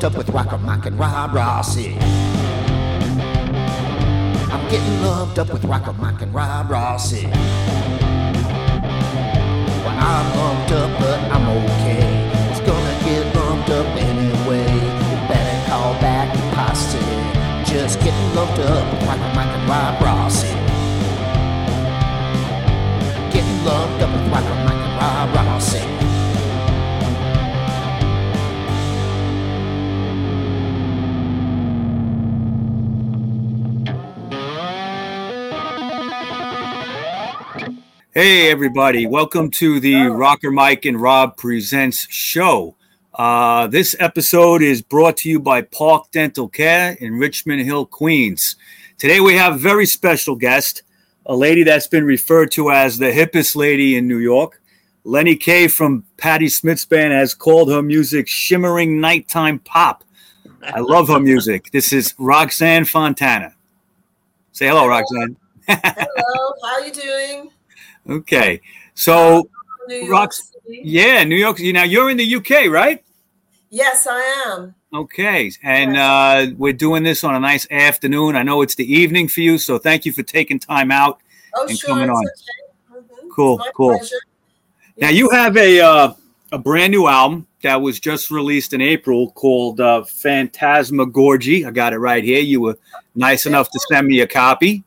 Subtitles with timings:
[0.00, 1.94] lumped up with Rocker Mike and Rob Rossi.
[4.50, 7.26] I'm getting lumped up with Rocker Mike and Rob Rossi.
[7.26, 7.36] Well,
[9.88, 12.30] I'm lumped up, but I'm okay.
[12.50, 14.72] It's gonna get lumped up anyway.
[14.72, 16.98] You better call back the posse.
[17.70, 20.54] Just getting lumped up with Rocker Mike and Rob Rossi.
[23.34, 26.19] Getting lumped up with Rocker Mike and Rob Rossi.
[38.22, 39.06] Hey, everybody.
[39.06, 42.76] Welcome to the Rocker Mike and Rob Presents show.
[43.14, 48.56] Uh, this episode is brought to you by Park Dental Care in Richmond Hill, Queens.
[48.98, 50.82] Today we have a very special guest,
[51.24, 54.60] a lady that's been referred to as the hippest lady in New York.
[55.04, 60.04] Lenny Kaye from Patti Smith's band has called her music shimmering nighttime pop.
[60.62, 61.70] I love her music.
[61.70, 63.54] This is Roxanne Fontana.
[64.52, 65.38] Say hello, Roxanne.
[65.66, 67.50] Hello, how are you doing?
[68.08, 68.60] Okay.
[68.94, 69.48] So,
[69.88, 70.80] Rox- City?
[70.84, 71.58] yeah, New York.
[71.58, 73.02] You now you're in the UK, right?
[73.70, 74.74] Yes, I am.
[74.92, 78.34] Okay, and uh, we're doing this on a nice afternoon.
[78.34, 81.20] I know it's the evening for you, so thank you for taking time out.
[81.54, 81.90] Oh, And sure.
[81.90, 82.26] coming on.
[82.26, 83.02] Okay.
[83.26, 83.30] Mhm.
[83.32, 83.96] Cool, cool.
[83.98, 84.16] pleasure.
[84.96, 85.18] Now Yes.
[85.18, 86.12] you have a uh,
[86.52, 91.66] a brand new album that was just released in April called uh, Phantasmagorgy.
[91.66, 92.40] I got it right here.
[92.40, 92.78] You were
[93.14, 94.82] nice enough to send me a copy.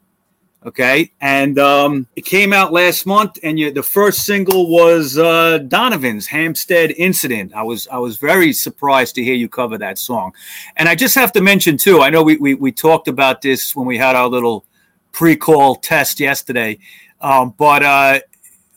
[0.66, 5.58] Okay, and um, it came out last month, and you, the first single was uh,
[5.58, 7.52] Donovan's Hampstead Incident.
[7.54, 10.34] I was I was very surprised to hear you cover that song,
[10.78, 12.00] and I just have to mention too.
[12.00, 14.66] I know we we, we talked about this when we had our little
[15.12, 16.80] pre-call test yesterday,
[17.20, 18.20] um, but uh,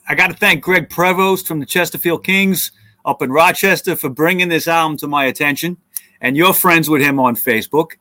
[0.09, 2.73] I got to thank Greg Prevost from the Chesterfield Kings
[3.05, 5.77] up in Rochester for bringing this album to my attention,
[6.19, 7.91] and you're friends with him on Facebook.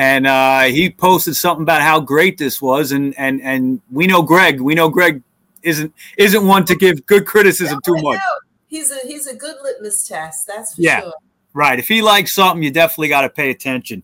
[0.00, 4.22] And uh, he posted something about how great this was, and and and we know
[4.22, 4.58] Greg.
[4.58, 5.22] We know Greg
[5.62, 8.18] isn't isn't one to give good criticism too much.
[8.66, 10.46] He's a he's a good litmus test.
[10.46, 11.00] That's for Yeah.
[11.02, 11.12] sure.
[11.52, 11.78] Right.
[11.78, 14.02] If he likes something, you definitely got to pay attention.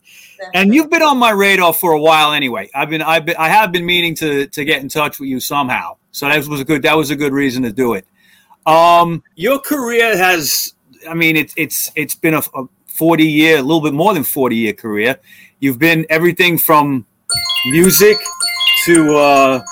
[0.53, 2.69] And you've been on my radar for a while anyway.
[2.75, 5.41] I've been I've been I have been meaning to to get in touch with you
[5.41, 5.97] somehow.
[6.11, 8.06] So that was a good that was a good reason to do it.
[8.67, 10.75] Um your career has
[11.09, 14.25] I mean it's it's it's been a, a 40 year, a little bit more than
[14.25, 15.19] 40 year career.
[15.66, 17.04] You've been everything from
[17.72, 18.19] music
[18.84, 19.62] to uh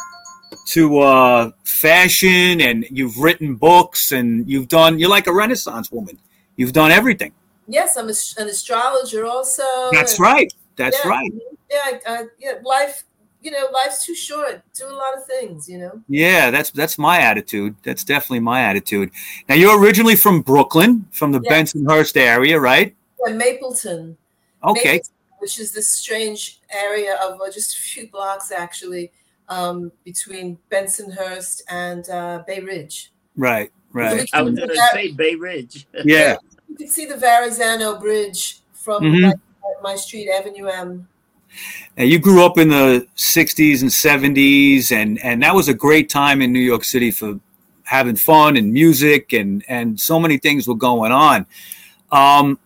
[0.66, 6.18] to uh fashion and you've written books and you've done you're like a renaissance woman.
[6.56, 7.32] You've done everything.
[7.68, 9.62] Yes, I'm a, an astrologer also.
[9.92, 10.52] That's and- right.
[10.74, 11.32] That's yeah, right.
[11.70, 12.54] Yeah, I, I, yeah.
[12.64, 13.04] Life,
[13.40, 14.64] you know, life's too short.
[14.76, 16.02] Do a lot of things, you know.
[16.08, 17.76] Yeah, that's that's my attitude.
[17.84, 19.12] That's definitely my attitude.
[19.48, 21.72] Now you're originally from Brooklyn, from the Yes.
[21.72, 22.96] Bensonhurst area, right?
[23.24, 24.16] Yeah, Mapleton.
[24.64, 24.94] Okay.
[24.94, 25.13] Mapleton,
[25.44, 29.12] which is this strange area of uh, just a few blocks actually
[29.50, 33.12] um, between Bensonhurst and uh, Bay Ridge.
[33.36, 34.26] Right, right.
[34.32, 35.86] I was going to say Bay Ridge.
[36.06, 36.36] Yeah.
[36.70, 39.20] You can see the Verrazano Bridge from Mhm.
[39.22, 39.34] my,
[39.82, 41.06] my street, Avenue M.
[41.98, 46.08] And you grew up in the 60s and 70s and and that was a great
[46.08, 47.38] time in New York City for
[47.82, 51.44] having fun and music and and so many things were going on.
[52.10, 52.58] Um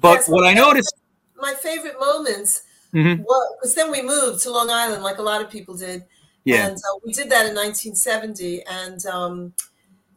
[0.00, 0.94] but Yes, what I noticed
[1.36, 2.62] My favorite moments,
[2.92, 3.24] Mhm.
[3.28, 6.04] well, because then we moved to Long Island, like a lot of people did.
[6.44, 6.66] yeah.
[6.68, 8.62] And uh, we did that in 1970.
[8.66, 9.54] And um,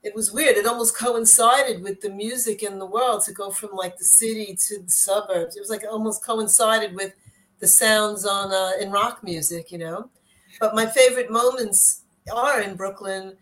[0.03, 0.57] it was weird.
[0.57, 4.55] It almost coincided with the music in the world to go from like the city
[4.67, 5.55] to the suburbs.
[5.55, 7.13] It was like almost coincided with
[7.59, 10.09] the sounds on uh, in rock music, you know.
[10.59, 12.01] But my favorite moments
[12.33, 13.37] are in Brooklyn.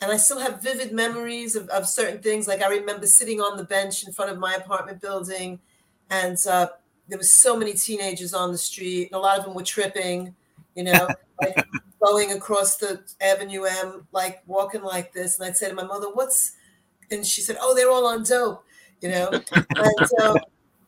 [0.00, 2.46] And I still have vivid memories of, of certain things.
[2.46, 5.60] Like I remember sitting on the bench in front of my apartment building,
[6.10, 6.68] and uh,
[7.08, 10.34] there was so many teenagers on the street, and a lot of them were tripping,
[10.74, 11.08] you know,
[11.42, 11.64] like
[12.04, 15.38] going across the Avenue M, like walking like this.
[15.38, 16.52] And I'd say to my mother, "What's?"
[17.10, 18.64] And she said, "Oh, they're all on dope,"
[19.00, 19.30] you know.
[19.52, 20.38] and uh,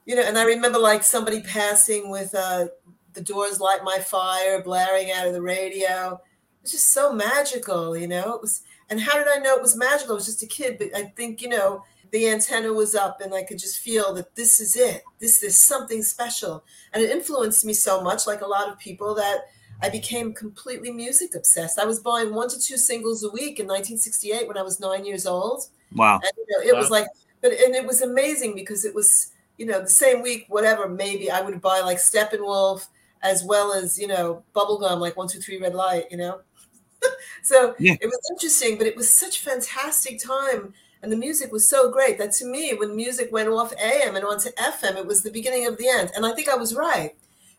[0.06, 2.66] you know, and I remember like somebody passing with uh,
[3.12, 6.14] the Doors "Light My Fire" blaring out of the radio.
[6.14, 8.34] It was just so magical, you know.
[8.34, 10.12] It was, and how did I know it was magical?
[10.12, 11.84] I was just a kid, but I think you know
[12.16, 15.04] the antenna was up and I could just feel that this is it.
[15.18, 16.64] This is something special.
[16.94, 19.40] And it influenced me so much, like a lot of people, that
[19.82, 21.78] I became completely music obsessed.
[21.78, 25.04] I was buying one to two singles a week in 1968 when I was nine
[25.04, 25.64] years old.
[25.94, 26.14] Wow.
[26.14, 27.06] And you know, it was like,
[27.42, 31.30] but and it was amazing because it was, you know, the same week, whatever, maybe
[31.30, 32.86] I would buy like Steppenwolf
[33.22, 36.40] as well as, you know, bubblegum, like one, two, three, red light, you know.
[37.42, 37.96] so Yeah.
[38.00, 40.72] it was interesting, but it was such a fantastic time.
[41.02, 44.24] And the music was so great that to me, when music went off AM and
[44.24, 46.10] onto FM, it was the beginning of the end.
[46.16, 47.14] And I think I was right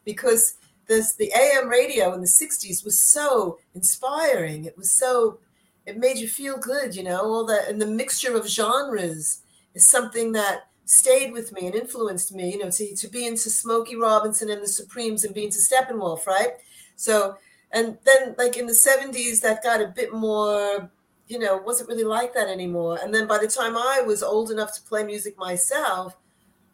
[0.06, 0.56] because
[0.88, 4.66] this the AM radio in the 60s was so inspiring.
[4.66, 5.40] It was so
[5.86, 9.42] it made you feel good, you know, all that and the mixture of genres
[9.74, 13.50] is something that stayed with me and influenced me, you know, to, to be into
[13.50, 16.54] Smokey Robinson and the Supremes and being to Steppenwolf, right?
[16.96, 17.38] So
[17.72, 20.90] and then like in the 70s that got a bit more
[21.28, 23.00] you know wasn't really like that anymore.
[23.04, 26.16] And then by the time i was old enough to play music myself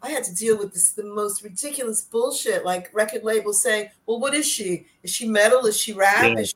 [0.01, 4.19] i had to deal with this the most ridiculous bullshit like record labels saying well
[4.19, 4.85] what is she?
[5.03, 5.65] Is she metal?
[5.65, 6.23] Is she rap?
[6.23, 6.39] Yeah.
[6.39, 6.55] is she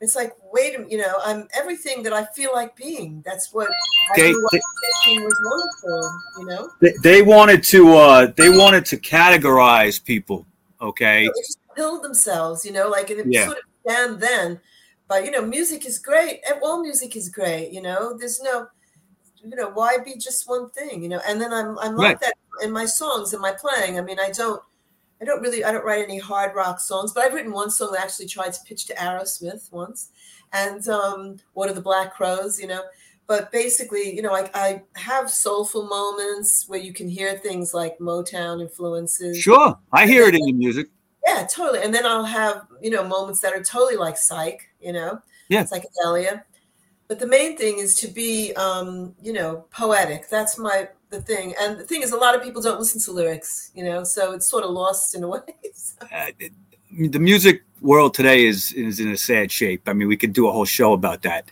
[0.00, 3.52] it's like wait a minute, you know i'm everything that i feel like being that's
[3.52, 3.68] what
[4.16, 6.70] they, they was wonderful you know?
[6.80, 10.46] They, they wanted to uh they wanted to categorize people
[10.80, 11.26] okay?
[11.26, 13.46] They just killed themselves you know like it yeah.
[13.46, 14.60] sort of began then
[15.08, 16.40] but you know music is great.
[16.48, 18.16] And all music is great you know?
[18.16, 18.68] There's no
[19.42, 21.20] you know why be just one thing you know?
[21.26, 23.98] And then i'm i'm like that in my songs and my playing.
[23.98, 24.62] I mean i don't
[25.20, 27.92] I don't really, I don't write any hard rock songs, but I've written one song
[27.92, 30.10] that actually tried to pitch to Aerosmith once,
[30.52, 32.82] and um, What Are the Black Crowes you know.
[33.26, 37.98] But basically, you know, I, I have soulful moments where you can hear things like
[37.98, 39.38] Motown influences.
[39.38, 40.88] Sure, I hear it in your music.
[41.26, 41.82] Yeah, totally.
[41.82, 45.64] And then I'll have, you know, moments that are totally like psych, you know, yeah,
[45.64, 46.42] psychedelia.
[47.06, 50.28] But the main thing is to be, um, you know, poetic.
[50.28, 51.54] That's my the thing.
[51.60, 54.32] And the thing is, a lot of people don't listen to lyrics, you know, so
[54.32, 55.40] it's sort of lost in a way.
[55.72, 56.06] So.
[56.12, 56.30] Uh,
[56.90, 59.88] the music world today is is in a sad shape.
[59.88, 61.50] I mean, we could do a whole show about that,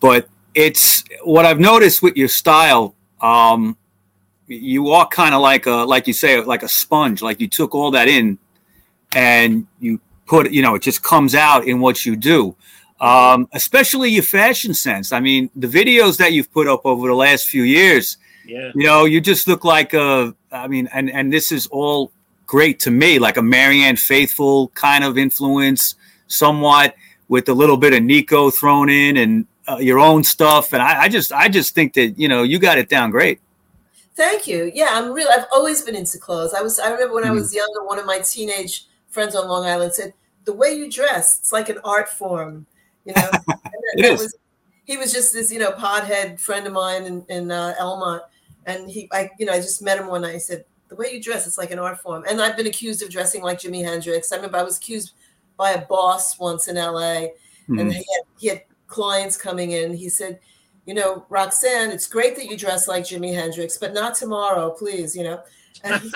[0.00, 2.94] but it's what I've noticed with your style.
[3.20, 3.76] Um,
[4.48, 7.20] you are kind of like a, like you say, like a sponge.
[7.20, 8.38] Like you took all that in,
[9.16, 12.54] and you put, you know, it just comes out in what you do.
[13.00, 15.12] Um, especially your fashion sense.
[15.12, 18.16] I mean, the videos that you've put up over the last few years
[18.46, 18.70] yeah.
[18.74, 20.34] You know, you just look like a.
[20.52, 22.12] I mean, and and this is all
[22.46, 25.96] great to me, like a Marianne Faithfull kind of influence,
[26.28, 26.94] somewhat
[27.28, 30.72] with a little bit of Nico thrown in and uh, your own stuff.
[30.72, 33.40] And I, I just, I just think that you know you got it down great.
[34.14, 34.70] Thank you.
[34.72, 35.28] Yeah, I'm real.
[35.30, 36.54] I've always been into clothes.
[36.54, 36.78] I was.
[36.78, 37.32] I remember when mm-hmm.
[37.32, 38.86] I was younger, one of my teenage
[39.16, 40.12] friends on Long Island said,
[40.44, 42.66] "The way you dress, it's like an art form."
[43.06, 43.30] You know,
[43.94, 44.20] it is.
[44.20, 44.36] Was,
[44.84, 48.20] he was just this, you know, podhead friend of mine in, in uh, Elmont,
[48.66, 50.34] and he, I, you know, I just met him one night.
[50.34, 53.02] He said, "The way you dress, it's like an art form." And I've been accused
[53.02, 54.30] of dressing like Jimi Hendrix.
[54.30, 55.14] I remember I was accused
[55.56, 57.32] by a boss once in L.A.
[57.62, 57.78] Mm-hmm.
[57.78, 59.94] and he had, he had clients coming in.
[59.94, 60.38] He said,
[60.84, 65.16] "You know, Roxanne, it's great that you dress like Jimi Hendrix, but not tomorrow, please."
[65.16, 65.42] You know.
[65.84, 66.12] And he,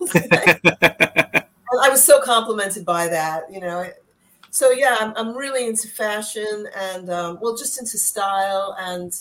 [1.82, 3.90] I was so complimented by that, you know.
[4.50, 9.12] So yeah, I'm, I'm really into fashion and um, well, just into style and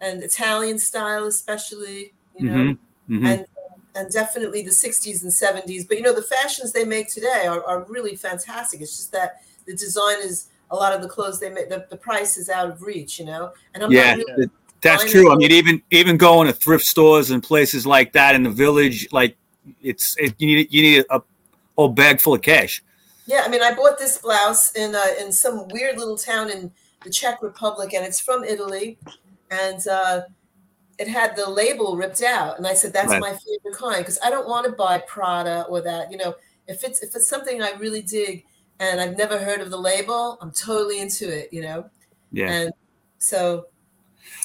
[0.00, 3.14] and Italian style, especially, you know, mm-hmm.
[3.14, 3.26] Mm-hmm.
[3.26, 3.46] and
[3.94, 5.88] and definitely the 60s and 70s.
[5.88, 8.80] But you know, the fashions they make today are, are really fantastic.
[8.80, 11.96] It's just that the design is a lot of the clothes they make, the, the
[11.96, 13.52] price is out of reach, you know.
[13.74, 14.50] And I'm yeah, really
[14.80, 15.32] that's true.
[15.32, 19.08] I mean, even even going to thrift stores and places like that in the village,
[19.12, 19.36] like
[19.82, 21.20] it's it, you need you need a
[21.78, 22.82] whole bag full of cash.
[23.26, 26.72] Yeah, I mean, I bought this blouse in uh, in some weird little town in
[27.04, 28.98] the Czech Republic, and it's from Italy
[29.50, 30.22] and uh,
[30.98, 32.58] it had the label ripped out.
[32.58, 33.20] And I said, that's right.
[33.20, 36.10] my favorite kind because I don't want to buy Prada or that.
[36.10, 36.34] You know,
[36.66, 38.44] if it's if it's something I really dig
[38.80, 41.52] and I've never heard of the label, I'm totally into it.
[41.52, 41.90] You know,
[42.32, 42.50] yeah.
[42.50, 42.72] And
[43.18, 43.66] so,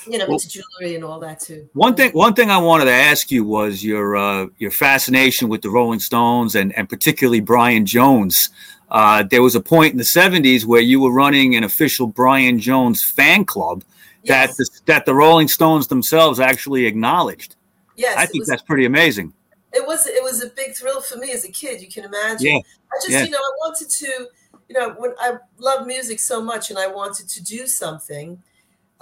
[0.07, 1.69] you know, well, into jewelry and all that too.
[1.73, 5.61] One thing, one thing I wanted to ask you was your uh, your fascination with
[5.61, 8.49] the Rolling Stones and and particularly Brian Jones.
[8.89, 12.59] Uh, there was a point in the 70s where you were running an official Brian
[12.59, 13.83] Jones fan club
[14.25, 17.55] that the, that the Rolling Stones themselves actually acknowledged.
[17.95, 19.33] Yes, I think was, that's pretty amazing.
[19.73, 21.81] It was it was a big thrill for me as a kid.
[21.81, 22.47] You can imagine.
[22.47, 22.57] Yeah.
[22.57, 23.23] I just yeah.
[23.23, 24.27] you know I wanted to
[24.69, 28.41] you know when I love music so much and I wanted to do something.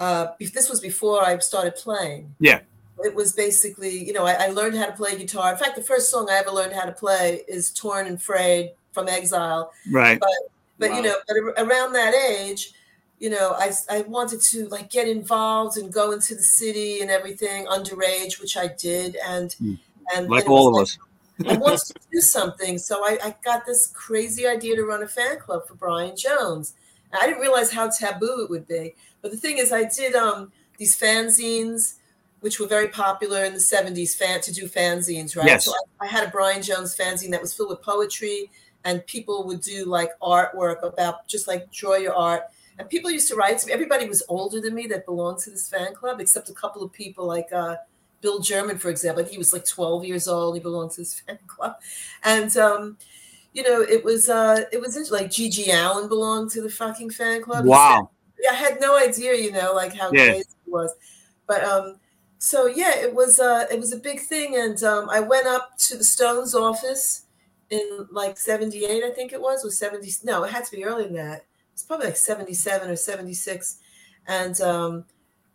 [0.02, 2.34] Uh, this was before I started playing.
[2.40, 2.58] Yeah.
[3.04, 5.52] It was basically, you know, I, I learned how to play guitar.
[5.52, 8.72] In fact, the first song I ever learned how to play is "Torn and Frayed"
[8.90, 9.72] from Exile.
[9.92, 10.18] Right.
[10.18, 10.28] But,
[10.80, 10.96] but wow.
[10.96, 12.72] you know, but around that age,
[13.20, 17.08] you know, I, I wanted to like get involved and go into the city and
[17.08, 19.16] everything underage, which I did.
[19.24, 19.78] And, mm.
[20.16, 20.98] and like all of like, us.
[21.48, 22.76] I wanted to do something.
[22.76, 26.74] So I, I, got this crazy idea to run a fan club for Brian Jones.
[27.12, 28.94] I didn't realize how taboo it would be.
[29.22, 31.94] But the thing is, I did um, these fanzines,
[32.40, 35.46] which were very popular in the 70s, fan, to do fanzines, right?
[35.46, 35.64] Yes.
[35.64, 38.50] So I, I had a Brian Jones fanzine that was filled with poetry,
[38.84, 42.42] and people would do like artwork about just like draw your art
[42.78, 43.72] and people used to write to me.
[43.72, 46.92] Everybody was older than me that belonged to this fan club, except a couple of
[46.92, 47.76] people like uh,
[48.20, 49.24] Bill German, for example.
[49.24, 50.56] He was like 12 years old.
[50.56, 51.76] He belonged to this fan club,
[52.24, 52.96] and um,
[53.52, 57.42] you know, it was uh, it was like GG Allin belonged to the fucking fan
[57.42, 57.66] club.
[57.66, 58.10] Wow.
[58.42, 60.26] Yeah, I had no idea, you know, like how Yeah.
[60.32, 60.92] crazy it was.
[61.46, 62.00] But um,
[62.38, 65.78] so yeah, it was uh, it was a big thing, and um, I went up
[65.78, 67.26] to the Stones office
[67.70, 70.10] in like '78, I think it was, or '70.
[70.24, 71.44] No, it had to be earlier than that.
[71.72, 73.78] It's probably like '77 or '76,
[74.26, 75.04] and um,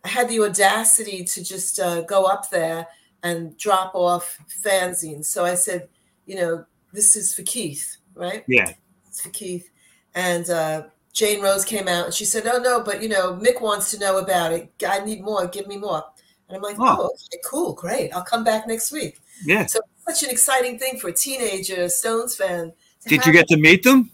[0.04, 2.86] I had the audacity to just uh, go up there
[3.22, 5.26] and drop off fanzines.
[5.26, 5.88] So I said,
[6.26, 8.44] you know, this is for Keith, right?
[8.46, 8.72] Yeah.
[9.08, 9.68] It's for Keith.
[10.14, 13.60] And uh, Jane Rose came out and she said, Oh, no, but you know, Mick
[13.60, 14.70] wants to know about it.
[14.86, 15.46] I need more.
[15.46, 16.04] Give me more.
[16.48, 16.96] And I'm like, Oh.
[17.00, 18.10] Oh, okay, cool, great.
[18.12, 19.20] I'll come back next week.
[19.44, 19.66] Yeah.
[19.66, 22.72] So it's such an exciting thing for a teenager Stones fan.
[23.06, 24.10] Did you get to meet them?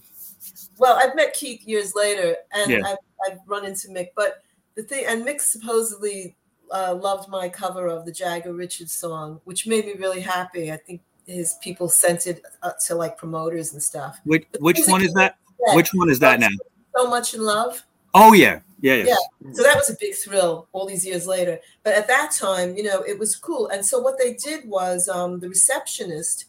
[0.78, 2.80] well, I've met Keith years later, and Yeah.
[2.84, 2.96] I've,
[3.26, 4.08] I've run into Mick.
[4.16, 4.42] But
[4.74, 6.36] the thing, and Mick supposedly
[6.72, 10.72] uh, loved my cover of the Jagger Richards song, which made me really happy.
[10.72, 14.20] I think his people sent it uh, to like promoters and stuff.
[14.24, 15.36] Which which one is that?
[15.74, 16.48] Which one is that now?
[16.96, 17.84] So much in love.
[18.14, 18.60] Oh yeah.
[18.84, 18.96] Yeah.
[18.96, 19.52] Yeah.
[19.52, 21.58] So that was a big thrill all these years later.
[21.82, 23.68] But at that time, you know, it was cool.
[23.68, 26.44] And so what they did was um, the receptionist,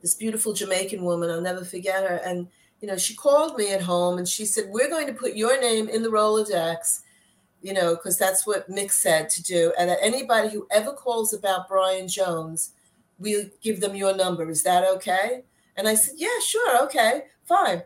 [0.00, 2.16] this beautiful Jamaican woman, I'll never forget her.
[2.24, 2.48] And,
[2.80, 5.60] you know, she called me at home and she said, We're going to put your
[5.60, 7.00] name in the Rolodex,
[7.60, 9.74] you know, because that's what Mick said to do.
[9.78, 12.70] And that anybody who ever calls about Brian Jones,
[13.18, 14.48] we'll give them your number.
[14.48, 15.44] Is that okay?
[15.76, 16.82] And I said, Yeah, sure.
[16.84, 17.82] Okay, fine.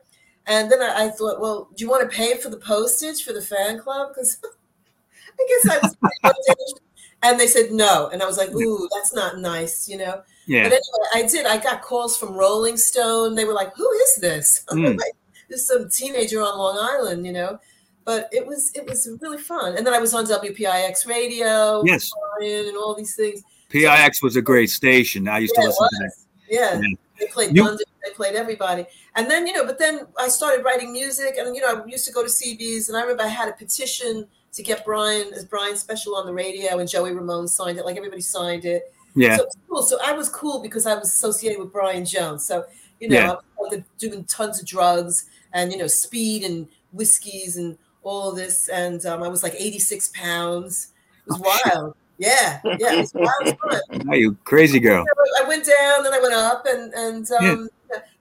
[0.49, 3.33] And then I, I thought, well, do you want to pay for the postage for
[3.33, 4.09] the fan club?
[4.09, 4.38] Because
[5.38, 6.81] I guess I was motivated.
[7.23, 8.09] And they said no.
[8.12, 10.23] And I was like, ooh, that's not nice, you know?
[10.47, 10.62] Yeah.
[10.64, 11.47] But anyway, I did.
[11.47, 13.35] I got calls from Rolling Stone.
[13.35, 14.64] They were like, who is this?
[14.73, 14.97] Mm.
[14.99, 15.12] like,
[15.50, 17.59] this is some teenager on Long Island, you know?
[18.05, 19.76] But it was it was really fun.
[19.76, 22.11] And then I was on WPIX radio, Yes.
[22.40, 23.43] And all these things.
[23.69, 25.28] PIX was a great station.
[25.28, 26.12] I used Yeah, to listen to that.
[26.49, 26.81] Yeah.
[26.81, 26.95] Yeah.
[27.21, 28.87] They played You- London, they played everybody.
[29.18, 32.06] And then, you know, but then I started writing music and, you know, I used
[32.06, 35.44] to go to CBs and I remember I had a petition to get Brian as
[35.44, 38.92] Brian special on the radio and Joey Ramone signed it, like everybody signed it.
[39.16, 39.37] Yeah.
[39.37, 39.82] So it was cool.
[39.82, 42.44] So I was cool because I was associated with Brian Jones.
[42.44, 42.64] So,
[43.00, 43.32] you know, Yeah.
[43.32, 48.68] I was doing tons of drugs and, you know, speed and whiskeys and all this.
[48.68, 50.92] And um, I was like 86 pounds.
[51.26, 51.75] It was Oh, shit.
[51.75, 51.94] wild.
[52.18, 52.60] Yeah.
[52.64, 52.92] Yeah.
[52.94, 53.80] It was wild fun.
[54.04, 55.04] Now you crazy girl.
[55.42, 57.68] I went down, then I went up, and and um,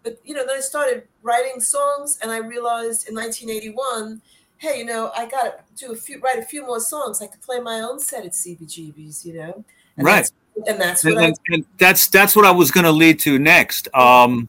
[0.07, 4.21] but you know, then I started writing songs, and I realized in 1981,
[4.57, 7.21] hey, you know, I got to do a few, write a few more songs.
[7.21, 9.65] I could play my own set at CBGB's, you know,
[9.97, 10.29] and Right.
[10.55, 13.37] That's, and that's and, I and- that's that's what I was going to lead to
[13.37, 13.93] next.
[13.93, 14.47] Um,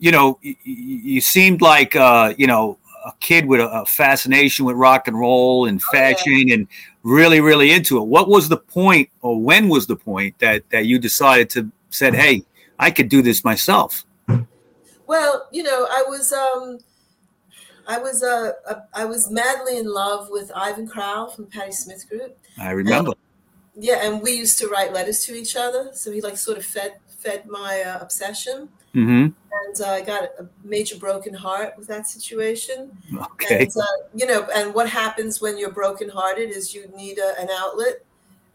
[0.00, 4.74] you know, you, you seemed like uh, you know a kid with a, fascination with
[4.74, 6.66] rock and roll and Oh, fashion, and
[7.04, 8.06] really, really into it.
[8.06, 12.16] What was the point, or when was the point that that you decided to said,
[12.16, 12.42] "Hey,
[12.80, 14.04] I could do this myself"?
[15.06, 16.78] Well, you know, I was um
[17.86, 22.08] I was uh, uh I was madly in love with Ivan Kral from Patti Smith
[22.08, 22.36] Group.
[22.58, 23.12] I remember.
[23.76, 26.64] Yeah, and we used to write letters to each other, so he like sort of
[26.64, 28.68] fed fed my uh, obsession.
[28.92, 29.28] hmm
[29.66, 32.96] And uh, I got a major broken heart with that situation.
[33.32, 33.62] Okay.
[33.64, 37.48] And, uh, you know, and what happens when you're brokenhearted is you need a, an
[37.50, 38.04] outlet.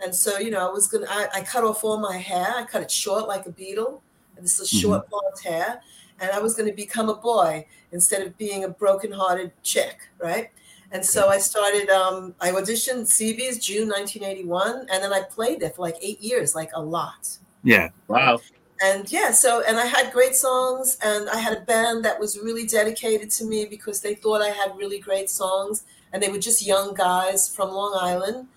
[0.01, 2.53] And so, you know, I was gonna, I, I cut off all my hair.
[2.55, 4.01] I cut it short like a beetle,
[4.37, 5.81] and this is short blonde hair.
[6.21, 10.49] And I was going to become a boy instead of being a broken-hearted chick, right?
[10.91, 11.89] And so I started.
[11.89, 16.55] Um, I auditioned CB's June 1981, and then I played there for like eight years,
[16.55, 17.89] like a lot Yeah.
[18.07, 18.41] Wow.
[18.81, 22.39] and yeah so and i had great songs and i had a band that was
[22.39, 25.83] really dedicated to me because they thought i had really great songs
[26.13, 28.47] and they were just young guys from long island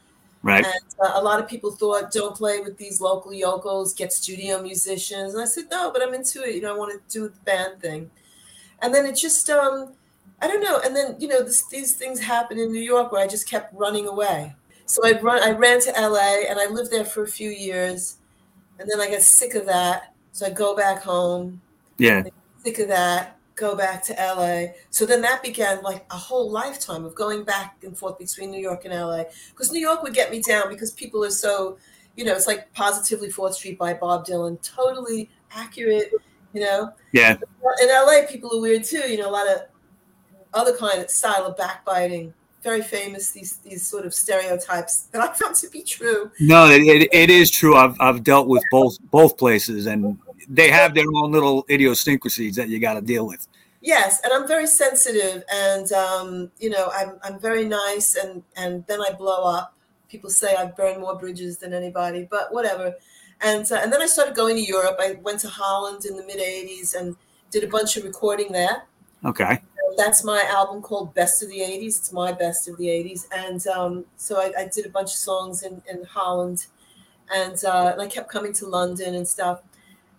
[0.45, 0.65] Right.
[0.65, 4.61] and uh, a lot of people thought don't play with these local yokels, get studio
[4.61, 5.35] musicians.
[5.35, 7.41] And i said no but i'm into it you know i want to do the
[7.45, 8.11] band thing.
[8.81, 9.93] And then it just um
[10.41, 13.23] i don't know and then you know this, these things happen in new york where
[13.23, 14.55] i just kept running away.
[14.87, 18.17] So i run i ran to la and i lived there for a few years
[18.79, 21.61] and then i got sick of that so i go back home.
[21.99, 22.25] Yeah.
[22.65, 24.73] sick of that, go back to LA.
[24.91, 28.61] So then that began like a whole lifetime of going back and forth between New
[28.61, 29.23] York and LA.
[29.51, 31.79] Because New York would get me down because people are so,
[32.17, 36.11] you know, it's like Positively Fourth Street by Bob Dylan, totally accurate,
[36.53, 36.93] you know.
[37.13, 37.37] Yeah.
[37.81, 39.61] In LA, people are weird too, you know, a lot of
[40.53, 42.35] other kind of style of backbiting.
[42.65, 46.31] Very famous, these these sort of stereotypes that I found to be true.
[46.39, 47.75] No, it, it, it is true.
[47.75, 50.17] I've I've dealt with both both places, and
[50.49, 53.49] they have their own little idiosyncrasies that you got to deal with.
[53.83, 58.87] Yes, and I'm very sensitive, and um, you know, I'm I'm very nice, and and
[58.87, 59.75] then I blow up.
[60.09, 62.95] People say I've burned more bridges than anybody, but whatever.
[63.41, 64.99] And uh, and then I started going to Europe.
[65.01, 67.17] I went to Holland in the mid '80s and
[67.51, 68.85] did a bunch of recording there.
[69.25, 69.61] Okay.
[69.97, 71.99] That's my album called Best of the '80s.
[71.99, 75.19] It's my best of the '80s, and um, so I, I, did a bunch of
[75.19, 76.67] songs in in Holland,
[77.35, 79.61] and, uh, and I kept coming to London and stuff.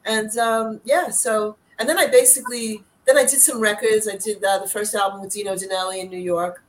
[0.03, 4.07] And um, yeah, so and then I basically then I did some records.
[4.07, 6.63] I did uh, the first album with Dino Danelli in New York.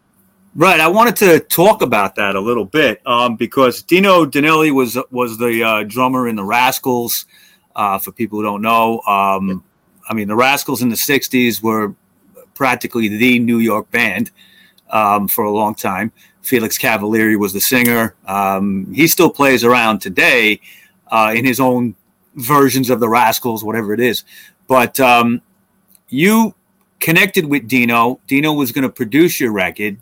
[0.57, 0.79] Right.
[0.79, 5.37] I wanted to talk about that a little bit um, because Dino Danelli was was
[5.39, 7.27] the uh, drummer in the Rascals.
[7.77, 9.65] Uh, for people who don't know, um,
[10.09, 11.93] I mean, the Rascals in the '60s were
[12.55, 14.31] practically the New York band
[14.91, 16.13] um, for a long time.
[16.43, 18.15] Felix Cavaliere was the singer.
[18.27, 20.61] Um, he still plays around today
[21.09, 21.97] uh, in his own
[22.37, 24.25] versions of the Rascals, whatever it is.
[24.69, 25.43] But um,
[26.15, 26.55] you
[27.01, 28.21] connected with Dino.
[28.27, 29.99] Dino was going to produce your record,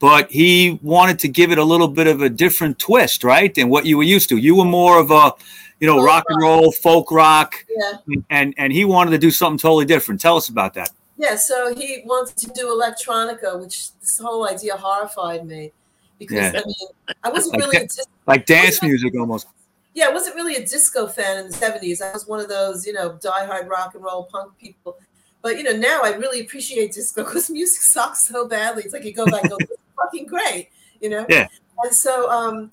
[0.00, 3.54] but he wanted to give it a little bit of a different twist, right?
[3.54, 4.36] Than what you were used to.
[4.36, 5.32] You were more of a,
[5.78, 8.18] you know, folk rock and roll, folk rock, yeah.
[8.30, 10.20] and and he wanted to do something totally different.
[10.20, 10.90] Tell us about that.
[11.16, 15.70] Yeah, so he wanted to do electronica, which this whole idea horrified me
[16.18, 16.60] because yeah.
[16.60, 19.46] I mean I wasn't like really da- dis- like dance music almost.
[19.94, 22.00] Yeah, I wasn't really a disco fan in the '70s.
[22.02, 24.96] I was one of those, you know, diehard rock and roll punk people.
[25.42, 28.84] But you know, now I really appreciate disco because music sucks so badly.
[28.84, 29.58] It's like you go back go,
[29.96, 30.70] fucking great,
[31.00, 31.26] you know?
[31.28, 31.48] Yeah.
[31.82, 32.72] And so, um,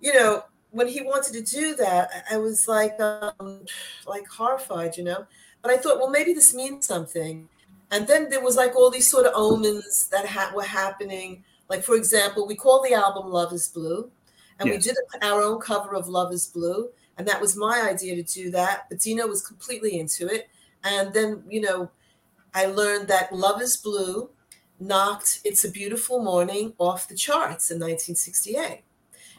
[0.00, 3.60] you know, when he wanted to do that, I was like, um,
[4.06, 5.26] like horrified, you know.
[5.62, 7.48] But I thought, well, maybe this means something.
[7.90, 11.44] And then there was like all these sort of omens that ha- were happening.
[11.68, 14.10] Like, for example, we called the album "Love Is Blue,"
[14.58, 14.76] and yes.
[14.76, 16.88] we did our own cover of "Love Is Blue,"
[17.18, 18.86] and that was my idea to do that.
[18.88, 20.48] But Dino was completely into it.
[20.84, 21.90] And then, you know,
[22.54, 24.30] I learned that Love is Blue
[24.78, 28.82] knocked It's a Beautiful Morning off the charts in 1968.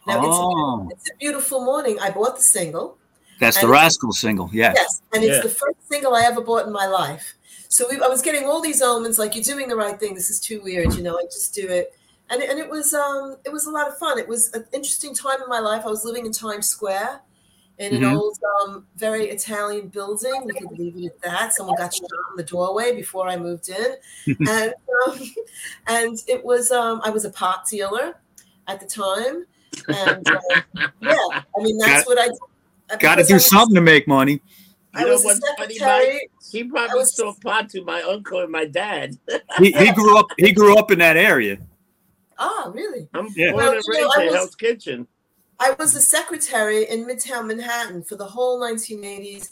[0.08, 0.90] Now, oh.
[0.92, 2.00] it's, it's, a Beautiful Morning.
[2.00, 2.98] I bought the single.
[3.40, 4.74] That's the Rascal single, yeah.
[4.76, 5.42] Yes, and it's yeah.
[5.42, 7.34] the first single I ever bought in my life.
[7.68, 10.14] So we, I was getting all these omens, like you're doing the right thing.
[10.14, 11.18] This is too weird, you know.
[11.18, 11.94] I just do it,
[12.30, 14.20] and and it was um it was a lot of fun.
[14.20, 15.84] It was an interesting time in my life.
[15.84, 17.22] I was living in Times Square,
[17.80, 18.04] in mm-hmm.
[18.04, 20.44] an old, um, very Italian building.
[20.46, 21.54] We could leave it at that.
[21.54, 23.96] Someone got shot in the doorway before I moved in,
[24.48, 24.74] and
[25.08, 25.20] um,
[25.88, 28.16] and it was um, I was a pot dealer
[28.68, 29.46] at the time,
[29.88, 30.40] and uh,
[31.02, 32.98] yeah, I mean that's got, what I.
[32.98, 34.42] Got to do was, something to make money.
[34.94, 36.30] I was a secretary.
[36.52, 39.18] He probably was, sold pot to my uncle and my dad.
[39.58, 40.28] he, he grew up.
[40.38, 41.58] He grew up in that area.
[42.38, 43.08] Ah, really?
[43.14, 43.52] I'm yeah.
[43.52, 45.08] born well, and raised in Hell's Kitchen.
[45.60, 49.52] I was a secretary in Midtown Manhattan for the whole 1980s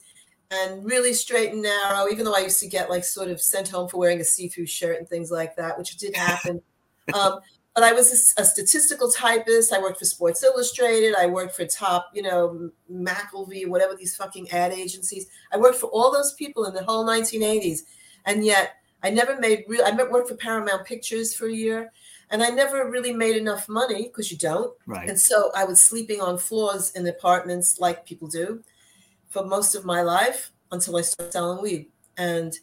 [0.51, 3.69] and really straight and narrow, even though I used to get like sort of sent
[3.69, 6.61] home for wearing a see through shirt and things like that, which did happen.
[7.13, 7.39] um,
[7.73, 9.71] but I was a, a, statistical typist.
[9.71, 11.15] I worked for Sports Illustrated.
[11.15, 15.27] I worked for Top, you know, McIlvey, whatever these fucking ad agencies.
[15.53, 17.83] I worked for all those people in the whole 1980s.
[18.25, 21.91] And yet I never made real, I worked for Paramount Pictures for a year
[22.32, 24.74] and I never really made enough money because you don't.
[24.88, 25.08] Right.
[25.08, 28.63] And so I was sleeping on floors in apartments like people do
[29.30, 31.88] for most of my life until I started selling weed.
[32.17, 32.58] And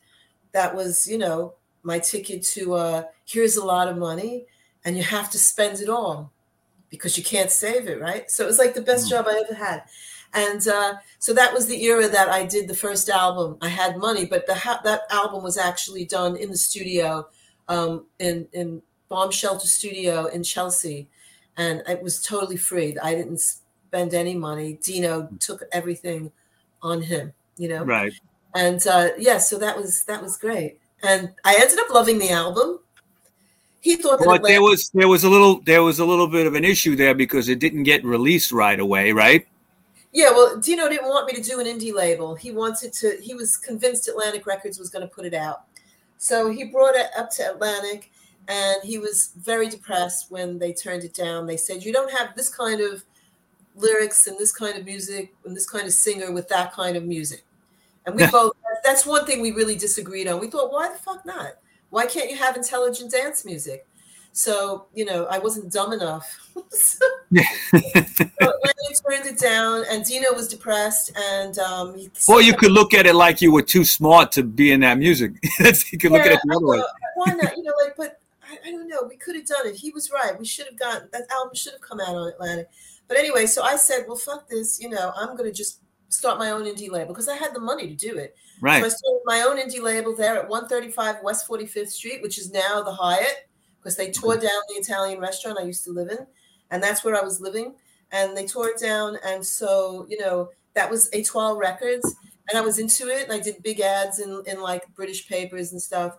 [0.53, 4.47] that was, you know, my ticket to uh, here's a lot of money
[4.85, 6.33] and you have to spend it all
[6.89, 8.31] because you can't save it, right?
[8.31, 9.11] So it was like the best mm.
[9.11, 9.83] job I ever had.
[10.33, 13.59] And uh, so that was the era that I did the first album.
[13.61, 17.29] I had money, but the ha- that album was actually done in the studio
[17.69, 21.09] um, in in bomb shelter studio in Chelsea,
[21.57, 22.97] and it was totally free.
[23.03, 24.79] I didn't spend any money.
[24.83, 26.31] Dino took everything
[26.83, 27.85] on him, you know.
[27.85, 28.13] Right.
[28.55, 32.31] And uh, yeah, so that was that was great, and I ended up loving the
[32.31, 32.81] album.
[33.81, 36.47] He thought that but there was there was a little there was a little bit
[36.47, 39.47] of an issue there because it didn't get released right away, right?
[40.13, 42.35] Yeah, well, Dino didn't want me to do an indie label.
[42.35, 43.19] He wanted to.
[43.23, 45.65] He was convinced Atlantic Records was going to put it out,
[46.17, 48.11] so he brought it up to Atlantic
[48.49, 51.47] and he was very depressed when they turned it down.
[51.47, 53.05] They said, "You don't have this kind of
[53.77, 57.05] lyrics and this kind of music and this kind of singer with that kind of
[57.05, 57.45] music."
[58.07, 60.41] And we both that's one thing we really disagreed on.
[60.41, 61.53] We thought, "Why the fuck not?
[61.91, 63.87] Why can't you have intelligent dance music?"
[64.33, 66.39] So, you know, I wasn't dumb enough.
[66.71, 67.45] so, Lenny
[68.41, 71.11] turned it down, and Dino was depressed.
[71.17, 71.97] And um,
[72.29, 74.99] well, you could look at it like you were too smart to be in that
[74.99, 75.33] music.
[75.59, 76.83] you could yeah, look at it the other way.
[77.17, 77.57] Why not?
[77.57, 78.18] You know, like, but
[78.69, 79.05] I, don't know.
[79.09, 79.77] We could have done it.
[79.77, 80.39] He was right.
[80.39, 82.69] We should have gotten that album should have come out on Atlantic.
[83.07, 84.81] But anyway, so I said, well, fuck this.
[84.81, 87.61] You know, I'm going to just start my own indie label because I had the
[87.61, 88.37] money to do it.
[88.61, 88.81] Right.
[88.81, 92.53] So I started my own indie label there at 135 West 45th Street, which is
[92.53, 96.27] now the Hyatt, because they tore down the Italian restaurant I used to live in,
[96.71, 97.75] and that's where I was living.
[98.11, 102.15] And they tore it down, and so you know that was A12 Records,
[102.49, 105.73] and I was into it, and I did big ads in in like British papers
[105.73, 106.17] and stuff,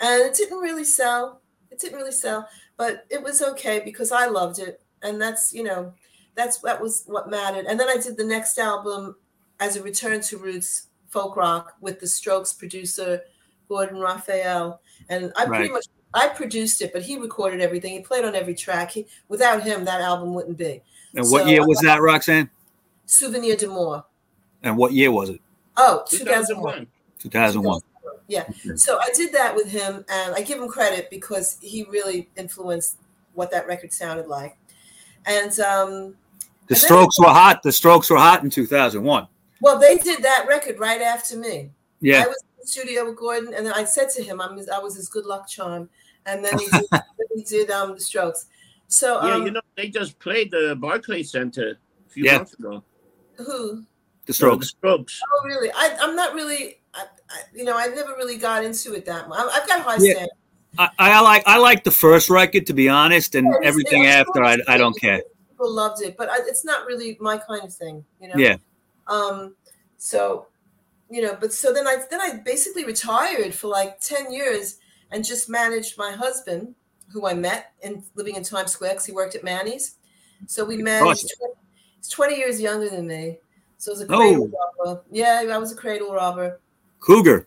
[0.00, 1.41] and it didn't really sell.
[1.72, 5.62] It didn't really sell, but it was okay because I loved it, and that's you
[5.62, 5.94] know
[6.34, 7.64] that's that was what mattered.
[7.64, 9.16] And then I did the next album
[9.58, 13.22] as a return to roots folk rock with the Strokes producer
[13.68, 17.94] Gordon Raphael, and I pretty much I produced it, but he recorded everything.
[17.94, 18.90] He played on every track.
[18.90, 20.82] He, without him, that album wouldn't be.
[21.14, 22.50] And what So- year was that, Roxanne?
[23.06, 24.04] Souvenir d'Amour.
[24.62, 25.40] And what year was it?
[25.78, 26.86] Oh, 2001.
[27.18, 27.80] 2001.
[28.28, 28.60] 2001.
[28.64, 28.74] Yeah.
[28.76, 32.98] So I did that with him, and I give him credit because he really influenced
[33.34, 34.56] what that record sounded like.
[35.26, 36.14] And um,
[36.66, 37.62] The then- Strokes were hot.
[37.62, 39.26] The Strokes were hot in 2001.
[39.60, 41.70] well, they did that record right after me.
[42.00, 42.24] Yeah.
[42.24, 44.68] I was in the studio with Gordon, and then I said to him, I'm his,
[44.68, 45.88] I was his good luck charm.
[46.26, 46.84] And then he did,
[47.36, 48.46] he did um, the Strokes.
[48.88, 52.36] So Yeah, um, you know, they just played the Barclay Center a few Yeah.
[52.38, 52.82] months ago.
[53.36, 53.76] who?
[53.76, 53.86] The
[54.26, 54.68] The Strokes.
[54.68, 55.20] Strokes.
[55.32, 55.70] Oh, really?
[55.74, 56.80] I, I'm not really.
[56.94, 59.38] I, I, you know, I never really got into it that much.
[59.52, 60.12] I've got high Yeah.
[60.12, 60.32] standards.
[60.78, 64.42] I, I like I like the first record to be honest, and Yeah, everything after
[64.42, 65.20] I, I don't care.
[65.50, 68.04] People loved it, but I, it's not really my kind of thing.
[68.20, 68.34] You know.
[68.36, 68.56] Yeah.
[69.06, 69.54] Um.
[69.98, 70.46] So,
[71.10, 74.78] you know, but so then I then I basically retired for like ten years
[75.10, 76.74] and just managed my husband,
[77.12, 79.96] who I met in living in Times Square because he worked at Manny's.
[80.46, 81.24] So we managed.
[81.24, 81.28] Awesome.
[81.38, 81.54] 20,
[81.98, 83.36] he's twenty years younger than me,
[83.76, 84.16] so it was a Oh.
[84.16, 85.02] cradle robber.
[85.10, 86.61] Yeah, I was a cradle robber.
[87.02, 87.46] Cougar.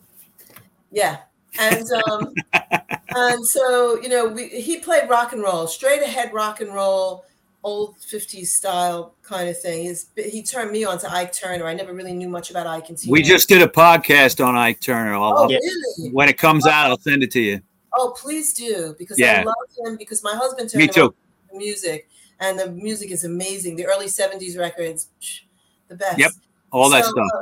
[0.92, 1.18] Yeah.
[1.60, 2.34] And um
[3.16, 7.24] and so, you know, we he played rock and roll, straight ahead rock and roll,
[7.64, 9.84] old 50s style kind of thing.
[9.86, 11.66] He's, he turned me on to Ike Turner.
[11.66, 14.82] I never really knew much about Ike until We just did a podcast on Ike
[14.82, 15.16] Turner.
[15.16, 16.12] I'll, Oh, really?
[16.12, 17.62] when it comes out, I'll send it to you.
[17.98, 19.42] Oh, please do because Yeah.
[19.42, 19.56] I love
[19.88, 21.04] him because my husband turned Me too.
[21.04, 21.16] on to
[21.54, 22.10] the music
[22.42, 23.78] and the music is amazing.
[23.78, 25.40] The early 70s records, psh,
[25.88, 26.20] the best.
[26.20, 26.32] Yep.
[26.72, 27.28] All that So, stuff.
[27.34, 27.42] uh,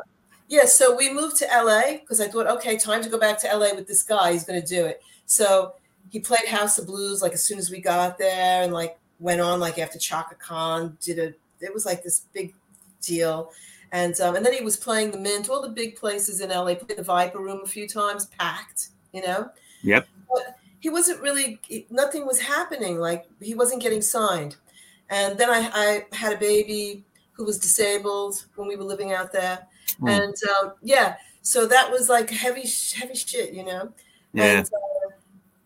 [0.53, 3.47] yeah, so we moved to LA because I thought, okay, time to go back to
[3.47, 4.33] LA with this guy.
[4.33, 5.01] He's going to do it.
[5.25, 5.73] So
[6.11, 9.41] he played House of Blues like as soon as we got there, and like went
[9.41, 11.33] on like after Chaka Khan did a.
[11.59, 12.53] It was like this big
[13.01, 13.51] deal,
[13.91, 16.75] and um, and then he was playing the Mint, all the big places in LA.
[16.75, 18.89] Played the Viper Room a few times, packed.
[19.11, 19.49] You know.
[19.81, 20.07] Yep.
[20.31, 21.59] But he wasn't really.
[21.89, 22.99] Nothing was happening.
[22.99, 24.57] Like he wasn't getting signed,
[25.09, 29.31] and then I, I had a baby who was disabled when we were living out
[29.31, 29.65] there,
[29.99, 30.07] Hmm.
[30.07, 33.91] and um, yeah, so that was like heavy, heavy shit, you know.
[34.33, 34.59] Yeah.
[34.59, 35.09] And, uh,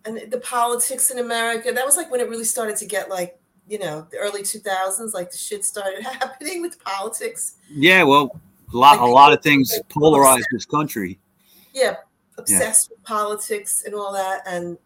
[0.06, 3.40] and the politics in America, that was like when it really started to get like,
[3.68, 7.56] you know, the early 2000s, like the shit started happening with politics.
[7.70, 8.04] Yeah.
[8.04, 8.40] Well,
[8.74, 11.20] a lot, a lot of things polarized this country.
[11.74, 11.98] Yeah,
[12.38, 14.42] obsessed with politics and all that.
[14.46, 14.78] And,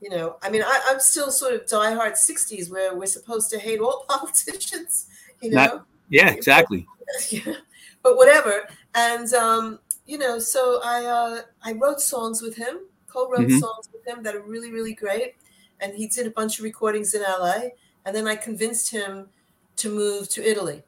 [0.00, 3.58] you know, I mean, I, I'm still sort of diehard 60s where we're supposed to
[3.58, 5.06] hate all politicians,
[5.40, 5.64] you know.
[5.64, 6.86] Not- Yeah, exactly.
[7.30, 7.54] Yeah,
[8.02, 8.68] but whatever.
[8.94, 13.60] And um, you know, so I uh, I wrote songs with him, co-wrote Mhm.
[13.60, 15.34] songs with him that are really really great.
[15.80, 17.70] And he did a bunch of recordings in LA.
[18.04, 19.30] And then I convinced him
[19.76, 20.82] to move to Italy.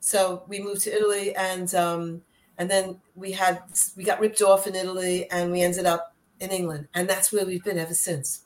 [0.00, 2.22] So we moved to Italy, and um,
[2.58, 3.62] and then we had
[3.96, 7.44] we got ripped off in Italy, and we ended up in England, and that's where
[7.44, 8.44] we've been ever since.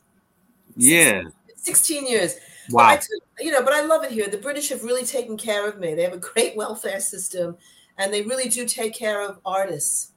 [0.76, 1.24] Yeah.
[1.56, 2.36] 16 years.
[2.92, 4.28] I took- you know, but I love it here.
[4.28, 5.94] The British have really taken care of me.
[5.94, 7.56] They have a great welfare system,
[7.98, 10.12] and they really do take care of artists.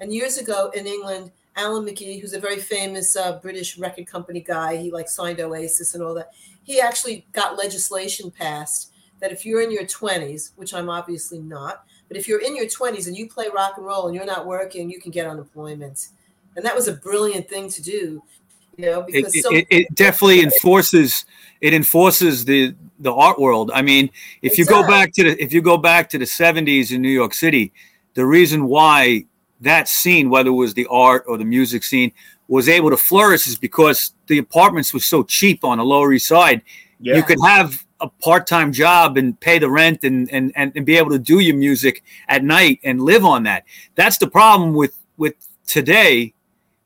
[0.00, 4.40] And years ago in England, Alan McGee, who's a very famous uh, British record company
[4.40, 6.30] guy, he like signed Oasis and all that.
[6.64, 11.84] He actually got legislation passed that if you're in your 20s, which I'm obviously not,
[12.08, 14.46] but if you're in your 20s and you play rock and roll and you're not
[14.46, 16.08] working, you can get unemployment.
[16.56, 18.22] And that was a brilliant thing to do,
[18.76, 21.24] you know, It, because it, so it, it definitely enforces
[21.60, 23.70] it enforces the the art world.
[23.74, 24.10] I mean,
[24.42, 27.02] if It you go back to the if you go back to the 70s in
[27.02, 27.72] New York City,
[28.14, 29.26] the reason why
[29.60, 32.12] that scene, whether it was the art or the music scene,
[32.48, 36.26] was able to flourish is because the apartments were so cheap on the Lower East
[36.26, 36.62] Side.
[37.00, 37.16] Yeah.
[37.16, 40.96] You could have a part-time job and pay the rent and, and and and be
[40.96, 43.64] able to do your music at night and live on that.
[43.94, 45.34] That's the problem with with
[45.66, 46.34] today.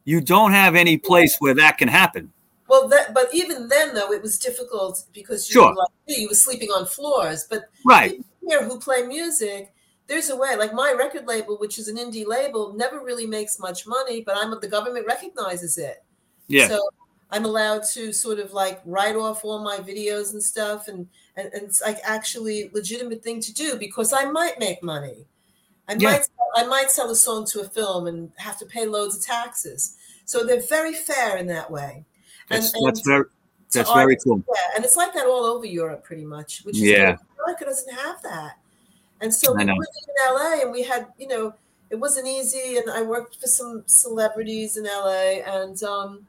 [0.07, 2.33] You don't have any place where that can happen.
[2.69, 5.75] Well, that but even then though it was difficult because you Sure.
[5.75, 7.45] like you were sleeping on floors.
[7.49, 8.25] But Right.
[8.49, 9.73] here who play music,
[10.07, 10.57] there's a way.
[10.57, 14.37] Like my record label, which is an indie label, never really makes much money, but
[14.37, 16.03] I'm the government recognizes it.
[16.49, 16.69] Yeah.
[16.69, 16.89] So
[17.31, 21.53] I'm allowed to sort of like write off all my videos and stuff, and and,
[21.53, 25.27] and it's like actually legitimate thing to do because I might make money.
[25.89, 26.11] I Yeah.
[26.11, 29.23] might I might sell a song to a film and have to pay loads of
[29.23, 29.97] taxes.
[30.25, 32.05] So they're very fair in that way.
[32.49, 33.25] That's and, that's very
[33.73, 34.43] that's very artists, cool.
[34.49, 36.63] Yeah, and it's like that all over Europe, pretty much.
[36.65, 37.17] Which is Yeah.
[37.45, 38.59] America doesn't have that.
[39.21, 41.55] And so I we were in LA, and we had, you know,
[41.91, 42.77] it wasn't easy.
[42.77, 46.27] And I worked for some celebrities in LA, and um,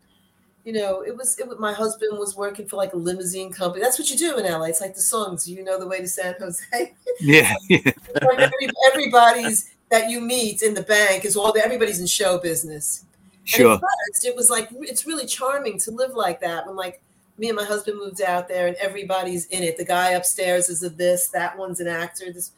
[0.68, 3.82] you know, it was it my husband was working for like a limousine company.
[3.82, 4.66] That's what you do in LA.
[4.66, 6.62] It's like the songs, you know, the way to San Jose.
[7.22, 12.38] Yeah, like every, everybody's that you meet in the bank is all everybody's in show
[12.38, 13.06] business.
[13.46, 13.80] Sure.
[13.80, 16.68] first, it was like it's really charming to live like that.
[16.68, 17.02] When like
[17.38, 19.78] me and my husband moved out there, and everybody's in it.
[19.78, 22.32] The guy upstairs is a this, that one's an actor.
[22.32, 22.52] This,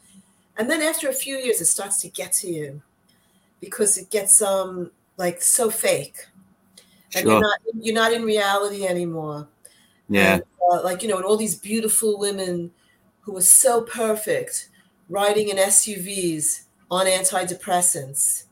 [0.58, 2.82] and then after a few years, it starts to get to you
[3.60, 6.26] because it gets um like so fake,
[7.10, 7.22] Sure.
[7.22, 9.48] you're not you're not in reality anymore.
[10.08, 10.34] Yeah.
[10.34, 10.42] And,
[10.72, 12.70] uh, like you know, and all these beautiful women
[13.20, 14.68] who are so perfect
[15.08, 18.44] riding in SUVs on antidepressants.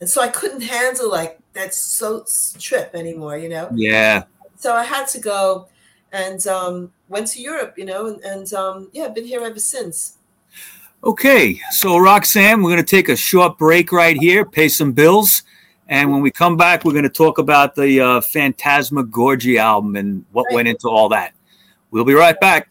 [0.00, 2.24] And so I couldn't handle like that so
[2.58, 3.68] trip anymore, you know.
[3.74, 4.24] Yeah.
[4.56, 5.68] So I had to go
[6.12, 10.18] and um, went to Europe, you know, and, and um, yeah, been here ever since.
[11.04, 15.42] Okay, so Roxanne, we're going to take a short break right here, pay some bills,
[15.92, 20.24] and when we come back, we're going to talk about the uh, Phantasmagorgy album and
[20.32, 21.34] what went into all that.
[21.90, 22.70] We'll be right back.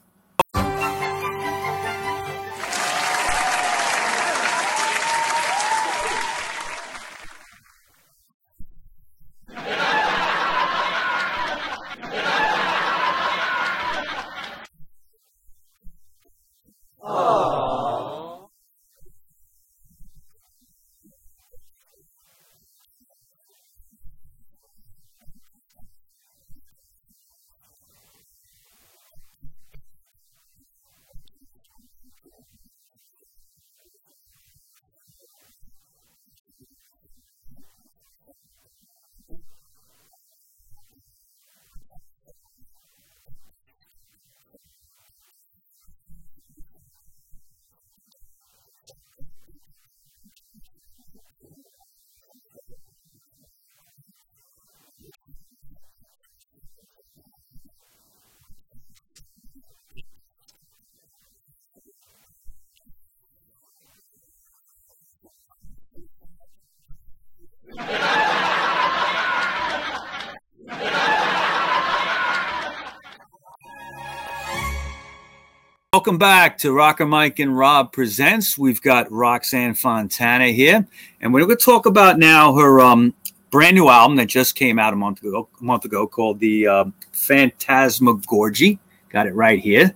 [76.02, 78.58] Welcome back to Rocker Mike and Rob Presents.
[78.58, 80.88] We've got Roxanne Fontana here,
[81.22, 83.14] and we're going to talk about now her um,
[83.52, 86.66] brand new album that just came out a month ago, a month ago called the
[86.66, 88.80] um Phantasmagorgy.
[89.10, 89.94] Got it right here,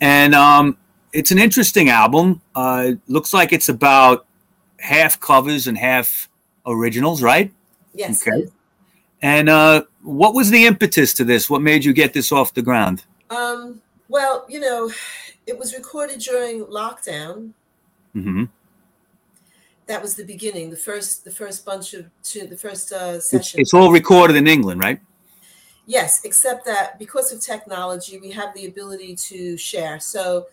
[0.00, 0.78] and um,
[1.12, 2.40] it's an interesting album.
[2.54, 4.26] Uh, looks like it's about
[4.78, 6.28] half covers and half
[6.66, 7.52] originals, right?
[7.94, 8.24] Yes.
[8.24, 8.46] Okay.
[9.22, 11.50] And uh, what was the impetus to this?
[11.50, 13.04] What made you get this off the ground?
[13.28, 14.92] Um, well, you know,
[15.46, 17.52] it was recorded during lockdown.
[18.12, 18.44] hmm
[19.86, 23.30] That was the beginning, the first, the first bunch of two, the first uh, It's,
[23.30, 23.60] session.
[23.60, 25.00] it's all recorded in England, right?
[25.86, 29.98] Yes, except that because of technology, we have the ability to share.
[29.98, 30.46] So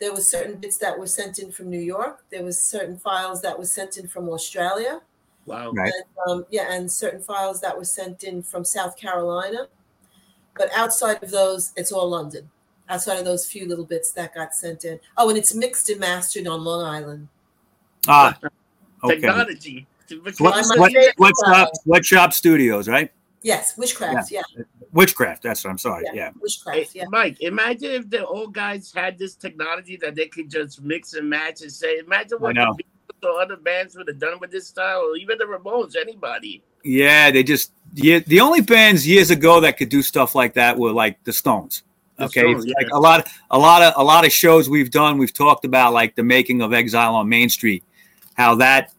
[0.00, 2.24] there was certain bits that were sent in from New York.
[2.30, 5.00] There was certain files that were sent in from Australia.
[5.46, 5.70] Wow.
[5.70, 5.92] Right.
[5.92, 9.68] And, um, yeah, and certain files that were sent in from South Carolina.
[10.56, 12.50] But outside of those, it's all London.
[12.88, 14.98] Outside of those few little bits that got sent in.
[15.16, 17.28] Oh, and it's mixed and mastered on Long Island.
[18.06, 18.38] Ah,
[19.04, 19.14] okay.
[19.14, 19.86] Technology.
[20.08, 21.70] Sweat, my sweat, favorite sweatshop, song.
[21.84, 23.10] sweatshop Studios, right?
[23.42, 24.30] Yes, witchcraft.
[24.30, 24.42] Yeah,
[24.92, 25.42] Witchcraft.
[25.42, 26.04] That's what I'm sorry.
[26.06, 26.28] yeah, Yeah.
[26.28, 26.94] Hey, witchcraft.
[26.94, 27.04] Yeah.
[27.10, 31.28] Mike, imagine if the old guys had this technology that they could just mix and
[31.28, 32.74] match and say, imagine what know.
[32.76, 32.84] the
[33.26, 36.62] Beatles other bands would have done with this style, or even the Ramones, anybody.
[36.84, 37.30] Yeah.
[37.30, 38.18] They just, yeah.
[38.20, 41.82] The only bands years ago that could do stuff like that were like the Stones.
[42.22, 42.52] The Okay.
[42.52, 42.96] Stones, like yeah.
[42.98, 46.14] a lot, a lot of, a lot of shows we've done, we've talked about like
[46.14, 47.82] the making of Exile on Main Street,
[48.34, 48.92] how that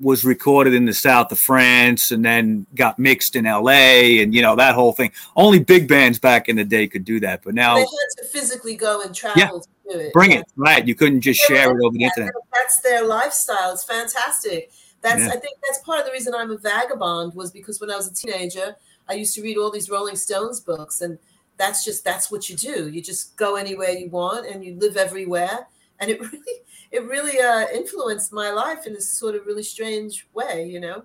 [0.00, 4.40] was recorded in the south of France and then got mixed in LA and you
[4.40, 5.12] know that whole thing.
[5.36, 8.24] Only big bands back in the day could do that, but now They had to
[8.32, 10.12] physically go and travel to do it.
[10.14, 10.38] bring Yeah.
[10.38, 10.86] it right.
[10.88, 12.32] You couldn't just Yeah, share it over the yeah, internet.
[12.54, 13.72] That's their lifestyle.
[13.72, 14.70] It's fantastic.
[15.02, 15.28] That's Yeah.
[15.28, 18.06] I think that's part of the reason I'm a vagabond was because when I was
[18.08, 18.76] a teenager,
[19.08, 21.18] I used to read all these Rolling Stones books, and
[21.60, 22.88] that's just that's what you do.
[22.88, 25.68] You just go anywhere you want, and you live everywhere.
[26.00, 26.56] And it really,
[26.90, 31.04] it really uh, influenced my life in this sort of really strange way, you know.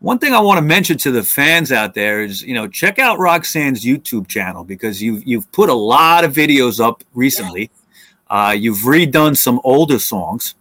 [0.00, 3.00] One thing I want to mention to the fans out there is, you know, check
[3.00, 7.70] out Roxanne's YouTube channel because you've you've put a lot of videos up recently.
[8.30, 10.54] Uh, you've redone some older songs,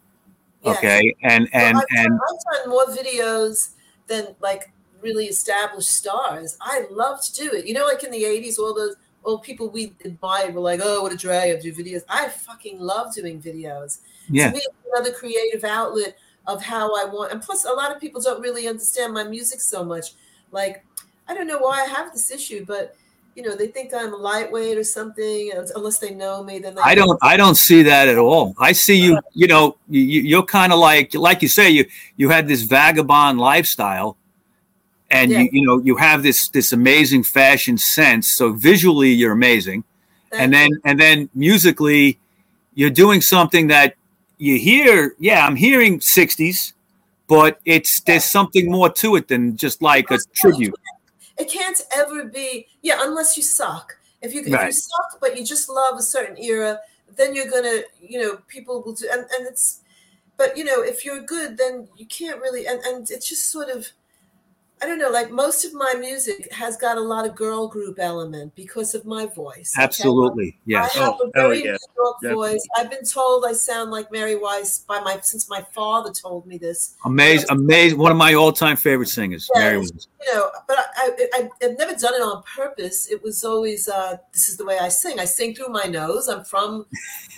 [0.63, 0.77] Yes.
[0.77, 3.69] Okay, and Well, and I've, and done, I've done more videos
[4.07, 4.71] than like
[5.07, 6.57] really established stars.
[6.61, 7.65] I love to do it.
[7.65, 11.01] You know, like in the '80s, all those old people we admired were like, "Oh,
[11.01, 11.55] what a drag!
[11.55, 13.99] I do videos." I fucking love doing videos.
[14.29, 17.31] yeah, To me, it's another creative outlet of how I want.
[17.31, 20.13] And plus, a lot of people don't really understand my music so much.
[20.51, 20.85] Like,
[21.27, 22.95] I don't know why I have this issue, but
[23.37, 25.51] you know, they think I'm lightweight or something.
[25.75, 28.55] Unless they know me, then I don't I don't see that at all.
[28.57, 29.13] I see you.
[29.13, 29.29] Uh-huh.
[29.33, 33.39] You know, you, you're kind of like like you say you you had this vagabond
[33.39, 34.17] lifestyle,
[35.09, 35.39] and Yeah.
[35.41, 38.35] you you know you have this this amazing fashion sense.
[38.35, 39.83] So visually, you're amazing.
[40.29, 40.81] Thank and then you.
[40.85, 42.19] and then musically
[42.73, 43.95] you're doing something that
[44.37, 46.73] you hear yeah i'm hearing 60s
[47.27, 50.75] but it's there's something more to it than just like a tribute
[51.37, 55.45] it can't ever be yeah unless you suck if you if you suck but you
[55.45, 56.79] just love a certain era
[57.15, 59.79] then you're gonna you know people will do and, and it's
[60.35, 63.69] but you know if you're good then you can't really and, and it's just sort
[63.69, 63.87] of
[64.81, 67.97] i don't know like most of my music has got a lot of girl group
[67.99, 69.83] element because of my voice okay?
[69.83, 71.77] absolutely yes I have Oh, a very hell yeah.
[72.21, 72.53] New Definitely.
[72.53, 72.67] voice.
[72.77, 76.57] I've been told I sound like Mary Weiss by my since my father told me
[76.57, 76.95] this.
[77.05, 79.61] amazing amazing one of my all-time favorite singers Yes.
[79.61, 80.07] mary Williams.
[80.25, 83.11] you know, but I, I, I've never done it on purpose.
[83.11, 85.19] It was always, uh, this is the way I sing.
[85.19, 86.27] I sing through my nose.
[86.27, 86.85] I'm from,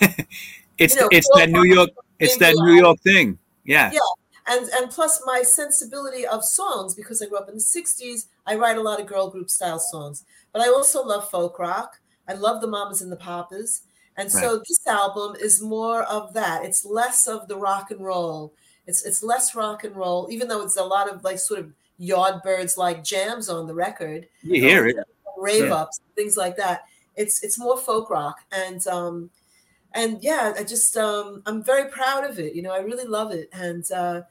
[0.78, 4.00] it's You know, it's that new york it's that new york thing yeah Yeah.
[4.46, 8.26] And and plus my sensibility of songs because I grew up in the '60s.
[8.46, 12.00] I write a lot of girl group style songs, but I also love folk rock.
[12.28, 13.82] I love the Mamas and the Papas,
[14.16, 16.64] and so this album is more of that.
[16.64, 18.52] It's less of the rock and roll.
[18.86, 21.72] It's it's less rock and roll, even though it's a lot of like sort of
[22.00, 24.26] Yardbirds like jams on the record.
[24.42, 24.96] you hear it
[25.38, 25.74] rave Yeah.
[25.74, 26.84] ups, things like that.
[27.16, 29.30] It's it's more folk rock, and um,
[29.94, 32.54] and yeah, I just um, I'm very proud of it.
[32.54, 34.22] You know, I really love it, and uh,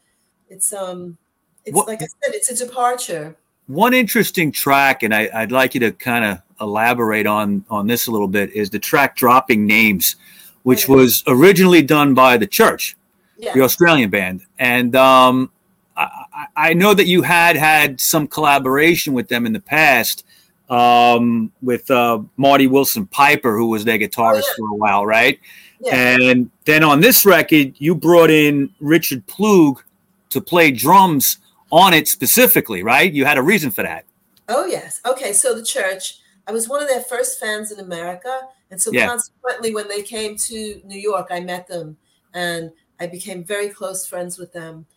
[0.49, 1.17] it's um,
[1.65, 3.35] it's What- like I said, it's a departure.
[3.67, 8.07] one interesting track and I, i'd like you to kind of elaborate on on this
[8.07, 10.15] a little bit is the track dropping names
[10.63, 10.95] which Okay.
[10.95, 12.97] was originally done by the church
[13.37, 15.51] Yeah, the Australian band, and um,
[15.95, 20.25] I, I I know that you had had some collaboration with them in the past
[20.69, 24.53] um, with uh, Marty Willson-Piper, who was their guitarist yeah.
[24.57, 25.39] for a while, right?
[25.79, 29.81] yeah, And then on this record, you brought in Richard Ploog
[30.29, 31.37] to play drums
[31.71, 33.11] on it specifically, right?
[33.11, 34.05] You had a reason for that.
[34.47, 34.99] Oh yes.
[35.05, 35.33] Okay.
[35.33, 39.07] So the church, I was one of their first fans in America, and so Yeah.
[39.07, 41.97] consequently, when they came to New York, I met them,
[42.33, 44.87] and I became very close friends with them,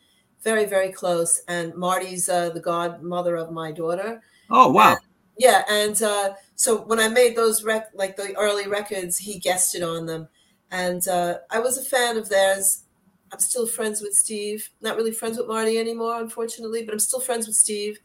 [0.42, 1.42] very very close.
[1.46, 4.22] And Marty's uh, the godmother of my daughter.
[4.50, 4.96] Oh wow!
[5.38, 9.82] Yeah, and uh, so when I made those rec like the early records, he guested
[9.82, 10.28] on them,
[10.70, 12.84] and uh, I was a fan of theirs.
[13.32, 14.68] I'm still friends with Steve.
[14.82, 17.98] Not really friends with Marty anymore, unfortunately, but I'm still friends with Steve.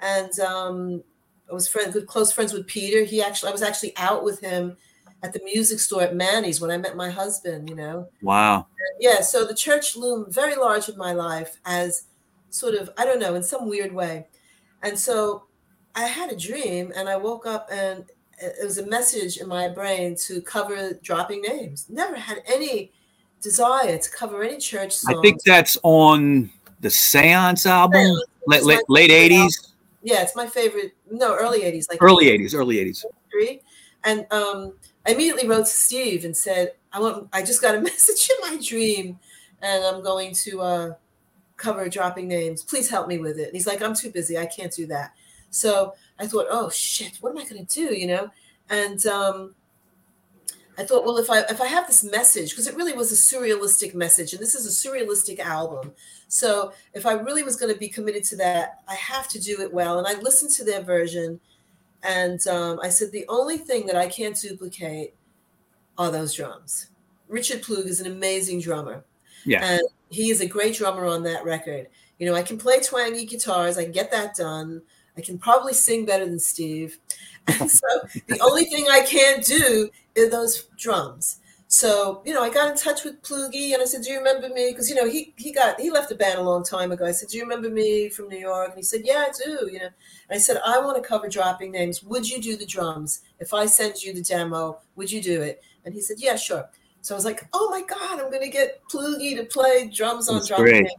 [0.00, 1.04] And um,
[1.48, 3.04] I was friend, good, close friends with Peter.
[3.04, 4.76] He actually, I was actually out with him
[5.22, 7.70] at the music store at Manny's when I met my husband.
[7.70, 8.66] You know, Wow!
[8.98, 9.20] yeah.
[9.20, 12.08] So the church loomed very large in my life as
[12.50, 14.26] sort of, I don't know, in some weird way.
[14.82, 15.44] And so
[15.94, 18.04] I had a dream and I woke up and
[18.38, 21.86] it was a message in my brain to cover dropping names.
[21.88, 22.92] Never had any
[23.40, 25.16] desire to cover any church songs.
[25.16, 30.46] I think that's on the Seance album, late late, late favorite 80s, yeah, it's my
[30.46, 30.94] favorite.
[31.10, 33.04] No, early 80s, like early 80s, early 80s.
[33.32, 33.62] three.
[34.04, 34.74] And um,
[35.06, 38.50] I immediately wrote to Steve and said, I want I just got a message in
[38.50, 39.18] my dream
[39.62, 40.94] and I'm going to uh,
[41.56, 42.62] cover dropping names.
[42.62, 43.46] Please help me with it.
[43.46, 44.36] And he's like, I'm too busy.
[44.36, 45.14] I can't do that.
[45.54, 47.94] So I thought, oh shit, what am I gonna do?
[47.94, 48.30] You know?
[48.70, 49.54] And um,
[50.76, 53.14] I thought, well, if I if I have this message, because it really was a
[53.14, 55.92] surrealistic message, and this is a surrealistic album.
[56.28, 59.60] So if I really was going to be committed to that, I have to do
[59.60, 59.98] it well.
[59.98, 61.38] And I listened to their version,
[62.02, 65.14] and um, I said the only thing that I can't duplicate
[65.96, 66.88] are those drums.
[67.28, 69.04] Richard Ploog is an amazing drummer.
[69.44, 69.64] Yeah.
[69.64, 71.88] And he is a great drummer on that record.
[72.18, 74.82] You know, I can play twangy guitars, I can get that done.
[75.16, 76.98] I can probably sing better than Steve.
[77.46, 77.86] And so
[78.26, 81.40] the only thing I can't do is those drums.
[81.68, 84.48] So, you know, I got in touch with Ploogy and I said, Do you remember
[84.48, 84.70] me?
[84.70, 87.04] Because, you know, he he got he left the band a long time ago.
[87.04, 88.68] I said, Do you remember me from New York?
[88.68, 89.86] And he said, Yeah, I do, you know.
[90.28, 92.02] And I said, I want to cover dropping names.
[92.04, 93.22] Would you do the drums?
[93.40, 95.62] If I send you the demo, would you do it?
[95.84, 96.68] And he said, Yeah, sure.
[97.00, 100.36] So I was like, Oh my God, I'm gonna get Ploogy to play drums on
[100.36, 100.82] That's dropping great.
[100.84, 100.92] names.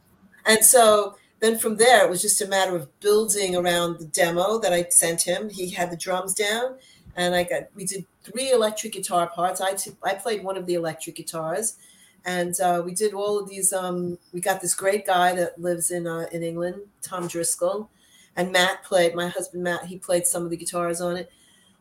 [0.46, 1.16] And so
[1.46, 4.88] then from there, it was just a matter of building around the demo that I
[4.90, 5.50] sent him.
[5.50, 6.76] He had the drums down,
[7.16, 9.62] and I got we did three electric guitar parts.
[9.62, 11.78] I played one of the electric guitars,
[12.26, 13.72] and uh, we did all of these.
[13.74, 17.90] Um, we got this great guy that lives in uh, in England, Tom Driscoll,
[18.36, 19.14] and Matt played.
[19.14, 21.32] My husband Matt, he played some of the guitars on it.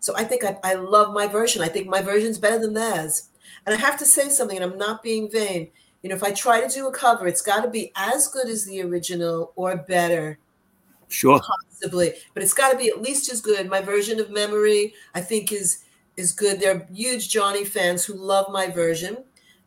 [0.01, 1.63] So I think I, I love my version.
[1.63, 3.31] I think my version's better than theirs.
[3.65, 5.71] And I have to say something, and I'm not being vain.
[6.05, 8.47] You know, if I try to do a cover, it's got to be as good
[8.47, 10.39] as the original or better
[11.09, 11.41] Sure.
[11.41, 13.71] possibly, but it's got to be at least as good.
[13.71, 15.79] My version of Memory, I think, is
[16.19, 16.61] is good.
[16.61, 19.17] They're huge Johnny fans who love my version.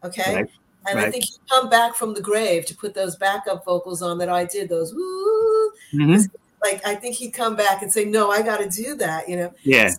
[0.03, 0.49] Okay, Right,
[0.87, 4.19] and I think he come back from the grave to put those backup vocals on
[4.19, 4.69] that I did.
[4.69, 6.29] Those woo, Mhm.
[6.63, 9.37] like I think he'd come back and say, "No, I got to do that." You
[9.37, 9.53] know.
[9.63, 9.91] Yeah.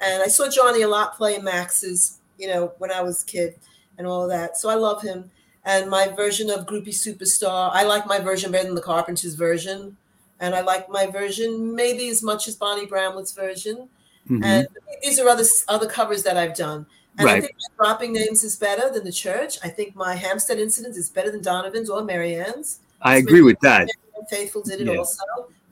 [0.00, 3.56] And I saw Johnny a lot playing Max's, you know, when I was a kid
[3.98, 4.56] and all of that.
[4.56, 5.30] So I love him.
[5.64, 9.96] And my version of Groupie Superstar, I like my version better than the Carpenters version.
[10.40, 13.88] And I like my version maybe as much as Bonnie Bramlett's version.
[14.28, 14.44] Mhm.
[14.44, 14.68] And
[15.02, 16.86] these are other other covers that I've done.
[17.18, 19.58] And I think my dropping names is better than the church.
[19.62, 22.80] I think my Hampstead incident is better than Donovan's or Marianne's.
[23.00, 23.88] I agree with that.
[24.28, 24.98] Faithfull did it Yeah.
[24.98, 25.22] also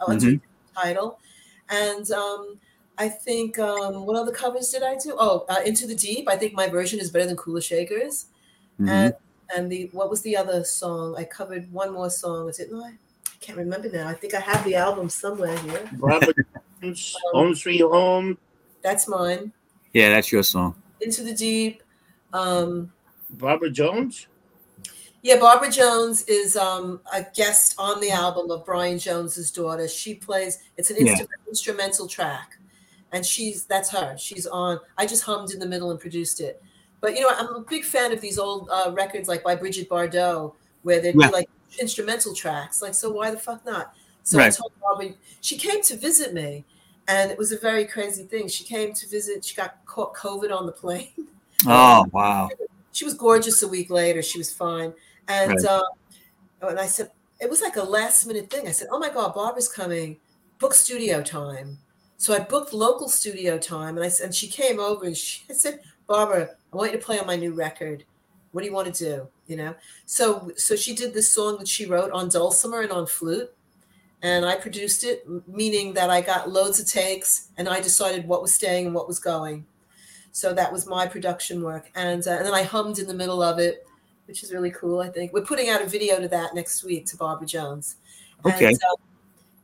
[0.09, 0.40] the
[0.76, 1.18] title.
[1.68, 2.59] And um,
[2.99, 5.16] I think um, what other covers did I do?
[5.18, 6.28] Oh, uh, Into the Deep.
[6.28, 8.26] I think my version is better than Kula Shaker's.
[8.80, 8.88] Mhm.
[8.88, 9.14] And
[9.55, 11.14] and the what was the other song?
[11.16, 12.48] I covered one more song.
[12.48, 12.72] Is it?
[12.72, 12.92] No, I
[13.40, 14.09] can't remember now.
[14.09, 15.88] I think I have the album somewhere here.
[15.98, 16.36] Robert
[16.80, 18.38] Jones, Home Sweet Home,
[18.82, 19.53] That's mine.
[19.92, 20.74] Yeah, that's your song.
[21.00, 21.82] Into the Deep.
[22.32, 22.92] Um,
[23.30, 24.26] Barbara Jones.
[25.22, 29.86] Yeah, Barbara Jones is um, a guest on the album of Brian Jones's daughter.
[29.86, 30.59] She plays.
[30.76, 31.16] It's an Yeah.
[31.48, 32.59] instrumental track,
[33.12, 34.16] and she's that's her.
[34.18, 34.80] She's on.
[34.98, 36.61] I just hummed in the middle and produced it.
[37.03, 39.90] But you know, I'm a big fan of these old uh, records, like by Brigitte
[39.90, 41.26] Bardot, where they'd Yeah.
[41.26, 42.80] be like instrumental tracks.
[42.80, 43.92] Like, so why the fuck not?
[44.22, 44.55] So I Right.
[44.55, 45.14] told Barbara.
[45.42, 46.64] She came to visit me,
[47.09, 48.46] and it was a very crazy thing.
[48.48, 49.44] She came to visit.
[49.44, 51.09] She got caught COVID on the plane.
[51.64, 52.48] Oh, wow.
[52.90, 54.20] she was gorgeous a week later.
[54.20, 54.92] She was fine.
[55.28, 55.64] And Right.
[55.64, 55.82] uh,
[56.61, 58.66] and I said, it was like a last minute thing.
[58.66, 60.18] I said, oh my God, Barbara's coming.
[60.59, 61.78] Book studio time.
[62.16, 63.96] So I booked local studio time.
[63.96, 66.98] And I said, and she came over and she I said, Barbara, I want you
[66.98, 68.05] to play on my new record.
[68.53, 69.28] What do you want to do?
[69.46, 69.74] You know?
[70.07, 73.50] So so she did this song that she wrote on dulcimer and on flute.
[74.24, 78.40] And I produced it, meaning that I got loads of takes and I decided what
[78.40, 79.66] was staying and what was going.
[80.30, 83.42] So that was my production work, and uh, and then I hummed in the middle
[83.42, 83.86] of it,
[84.26, 85.00] which is really cool.
[85.00, 87.96] I think we're putting out a video to that next week to Barbara Jones.
[88.46, 88.66] Okay.
[88.68, 88.96] And, uh,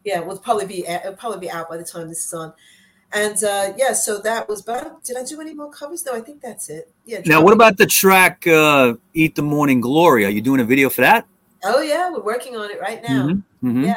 [0.05, 2.53] yeah, will probably be it'll probably be out by the time this is on.
[3.13, 4.61] And uh, yeah, so that was.
[4.63, 6.05] But did I do any more covers?
[6.05, 6.93] No, I think that's it.
[7.07, 7.21] Yeah.
[7.25, 10.27] Now, what about the track uh, "Eat the Morning Glory"?
[10.27, 11.27] Are you doing a video for that?
[11.65, 13.29] Oh yeah, we're working on it right now.
[13.29, 13.87] Mhm, mhm.
[13.87, 13.95] Yeah.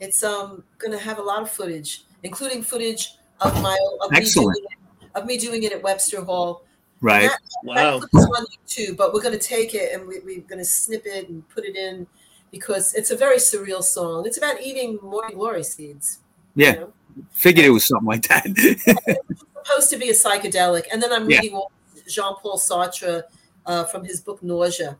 [0.00, 4.18] It's um going to have a lot of footage, including footage of my of me,
[4.18, 4.54] Excellent.
[4.56, 4.66] doing
[5.02, 6.62] it, of me doing it at Webster Hall.
[7.00, 7.28] Right.
[7.30, 8.00] That- Wow.
[8.00, 10.66] That clip on YouTube, but we're going to take it and we, we're going to
[10.66, 12.06] snip it and put it in
[12.50, 14.26] because it's a very surreal song.
[14.26, 16.18] It's about eating morning glory seeds.
[16.54, 16.72] you Yeah.
[16.72, 16.92] know?
[17.32, 18.44] Figured it was something like that.
[18.46, 18.84] It's
[19.66, 20.84] supposed to be a psychedelic.
[20.92, 21.40] And then I'm Yeah.
[21.40, 21.62] reading
[22.08, 23.22] Jean Paul Sartre
[23.66, 24.96] uh, from his book Nausea.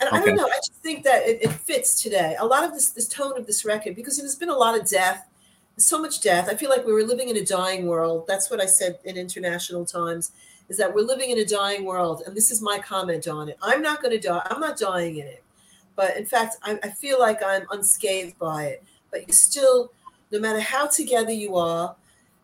[0.00, 2.34] And I don't know, I just think that it, it fits today.
[2.40, 4.88] A lot of this, this tone of this record, because there's been a lot of
[4.88, 5.28] death,
[5.76, 6.48] so much death.
[6.50, 8.24] I feel like we were living in a dying world.
[8.26, 10.32] That's what I said in international times,
[10.68, 12.24] is that we're living in a dying world.
[12.26, 13.56] And this is my comment on it.
[13.62, 14.44] I'm not going to die.
[14.50, 15.44] I'm not dying in it.
[15.94, 18.82] But in fact, I, I feel like I'm unscathed by it.
[19.12, 19.92] But you still,
[20.32, 21.94] no matter how together you are,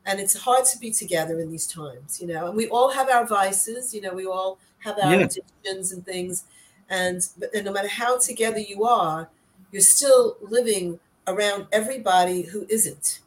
[0.06, 3.08] and it's hard to be together in these times, you know, and we all have
[3.08, 5.26] our vices, you know, we all have our Yeah.
[5.26, 6.44] addictions and things.
[6.90, 9.28] And, but and no matter how together you are,
[9.72, 13.20] you're still living around everybody who isn't.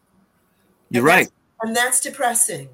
[0.89, 1.29] You're And right.
[1.61, 2.69] And that's depressing.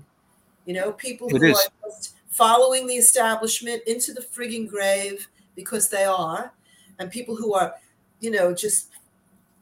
[0.65, 1.57] You know, people It who is.
[1.57, 6.53] are just following the establishment into the frigging grave because they are,
[6.99, 7.73] and people who are,
[8.21, 8.89] you know, just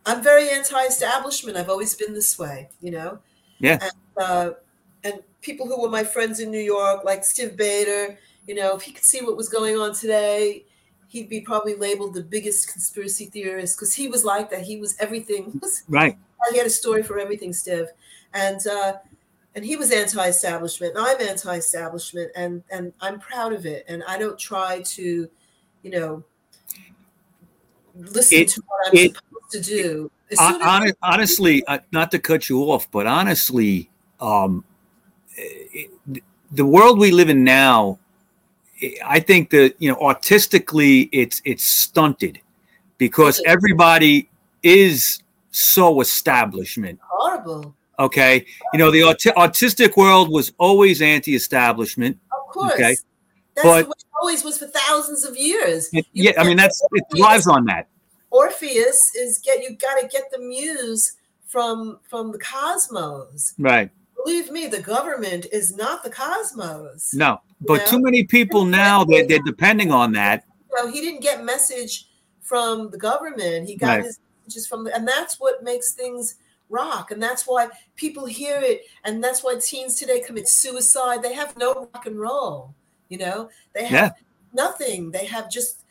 [0.06, 1.58] I'm very anti-establishment.
[1.58, 3.20] I've always been this way, you know.
[3.60, 3.80] Yeah.
[3.82, 4.52] And, uh,
[5.04, 8.84] and people who were my friends in New York, like Steve Bader, you know, if
[8.84, 10.66] he could see what was going on today,
[11.08, 14.62] he'd be probably labeled the biggest conspiracy theorist because he was like that.
[14.62, 15.62] He was everything.
[15.88, 16.18] Right.
[16.52, 17.88] he had a story for everything, Steve,
[18.34, 18.94] and uh,
[19.56, 24.18] and he was anti-establishment, and I'm anti-establishment, and and I'm proud of it, and I
[24.18, 25.30] don't try to,
[25.84, 26.24] you know,
[27.96, 30.12] listen It- to what I'm it- supposed to do.
[30.34, 33.90] Soon as- honestly, uh, not to cut you off, but honestly,
[34.20, 34.64] um,
[35.38, 35.92] it,
[36.52, 38.00] the world we live in now,
[39.06, 42.40] I think that you know, artistically, it's it's stunted
[42.98, 44.30] because everybody
[44.64, 45.22] is
[45.52, 47.00] so establishment.
[47.08, 47.76] horrible.
[48.00, 52.18] Okay, you know, the art- artistic world was always anti-establishment.
[52.32, 52.74] Of course.
[52.74, 52.96] Okay.
[53.56, 53.90] That's But
[54.26, 55.90] always was for thousands of years.
[55.94, 57.88] It- yeah, I mean that's it Orpheus- thrives on that.
[58.32, 61.14] Orpheus is get you got to get the muse
[61.48, 63.54] from from the cosmos.
[63.60, 63.90] Right.
[64.24, 67.14] Believe me, the government is not the cosmos.
[67.14, 67.86] No, but Yeah.
[67.86, 70.46] too many people now that they're depending on that.
[70.76, 72.08] So he didn't get message
[72.42, 73.68] from the government.
[73.70, 74.04] He got Right.
[74.06, 76.36] his messages from, the, and that's what makes things
[76.70, 81.22] rock, and that's why people hear it, and that's why teens today commit suicide.
[81.22, 82.74] They have no rock and roll.
[83.10, 84.16] You know, they have
[84.54, 85.12] nothing.
[85.12, 85.84] They have just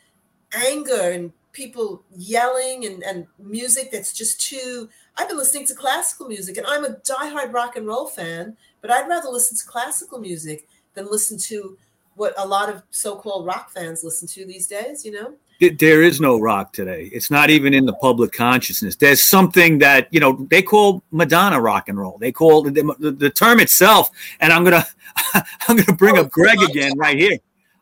[0.53, 4.89] anger and people yelling and, and music that's just too.
[5.17, 8.91] I've been listening to classical music, and I'm a diehard rock and roll fan, but
[8.91, 11.77] I'd rather listen to classical music than listen to
[12.15, 15.05] what a lot of so-called rock fans listen to these days.
[15.05, 15.33] You know.
[15.59, 17.09] Th- There is no rock today.
[17.13, 18.95] It's not even in the public consciousness.
[18.95, 22.17] There's something that you know they call Madonna rock and roll.
[22.17, 24.09] They call the, the, the term itself.
[24.39, 24.85] And I'm gonna
[25.67, 27.37] I'm gonna bring Oh, up Greg again right here.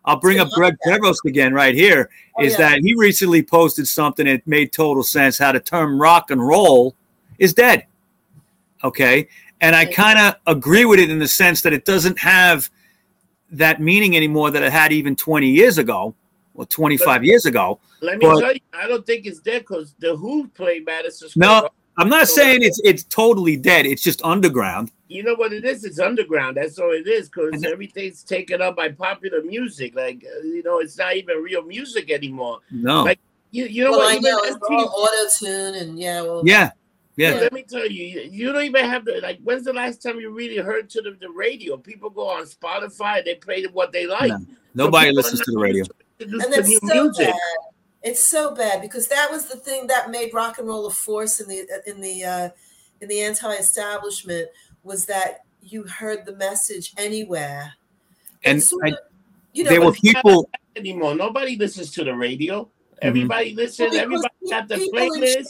[0.05, 2.09] I'll bring up Greg Prevost again right here.
[2.38, 2.69] Oh, Is yeah.
[2.71, 5.38] that he recently posted something that made total sense?
[5.38, 6.93] How the term rock and roll
[7.39, 7.86] is dead.
[8.84, 9.30] Okay,
[9.61, 12.69] and I kind of agree with it in the sense that it doesn't have
[13.51, 16.13] that meaning anymore that it had even 20 years ago
[16.56, 17.80] or 25 years ago.
[18.01, 21.30] Let me But- tell you, I don't think it's dead because the Who played Madison
[21.36, 21.45] No.
[21.47, 21.49] Square.
[21.62, 21.70] Garden.
[21.97, 23.86] I'm not So- saying it's it's totally dead.
[23.86, 24.91] It's just underground.
[25.10, 25.84] You know what it is?
[25.84, 26.58] It's underground.
[26.58, 29.95] That's all it is because everything's taken up by popular music.
[29.95, 32.60] Like uh, you know, it's not even real music anymore.
[32.72, 33.04] No.
[33.04, 33.20] Like,
[33.51, 34.16] You, you know well, what?
[34.16, 36.72] I know it's MTV all auto tune and yeah, well, yeah.
[37.16, 37.36] Yeah.
[37.36, 39.39] Let me tell you, you- you don't even have to like.
[39.43, 41.78] When's the last time you really heard to the, the radio?
[41.78, 44.30] People go on Spotify, they play what they like.
[44.32, 44.39] No.
[44.74, 45.86] Nobody people listens to the not radio.
[46.24, 47.28] Introduced and to new so music.
[47.28, 47.36] bad.
[48.03, 51.39] It's so bad because that was the thing that made rock and roll a force
[51.39, 52.49] in the in the uh,
[53.01, 54.47] in the anti-establishment
[54.84, 57.74] was that you heard the message anywhere.
[58.43, 58.97] And sort I-
[59.53, 60.49] you know, There were people.
[60.76, 61.15] anymore.
[61.15, 62.69] Nobody listens to the radio.
[63.01, 63.91] Everybody listens.
[63.91, 65.45] Well, Everybody got the people in playlist.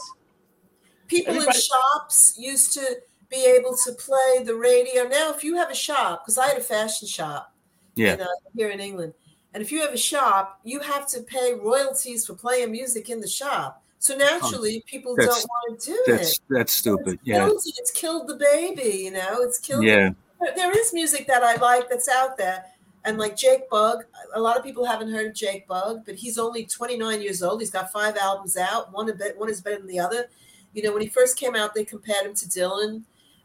[1.07, 2.97] people in shops used to
[3.29, 5.03] be able to play the radio.
[5.07, 7.53] Now, if you have a shop, because I had a fashion shop
[7.95, 8.13] Yeah.
[8.15, 9.13] in, uh, here in England,
[9.53, 13.19] and if you have a shop, you have to pay royalties for playing music in
[13.19, 13.81] the shop.
[13.99, 16.39] So naturally, people don't want to do That's it.
[16.49, 17.13] that's stupid.
[17.13, 17.45] It's Yeah.
[17.45, 19.41] killed, it's killed the baby, you know.
[19.41, 19.83] It's killed.
[19.85, 20.09] Yeah.
[20.41, 22.65] There- There is music that I like that's out there,
[23.05, 24.03] and like Jake Bugg.
[24.33, 27.61] A lot of people haven't heard of Jake Bugg, but he's only 29 years old.
[27.61, 28.91] He's got five albums out.
[28.91, 30.29] One a bit, one is better than the other.
[30.73, 33.03] You know, when he first came out, they compared him to Dylan,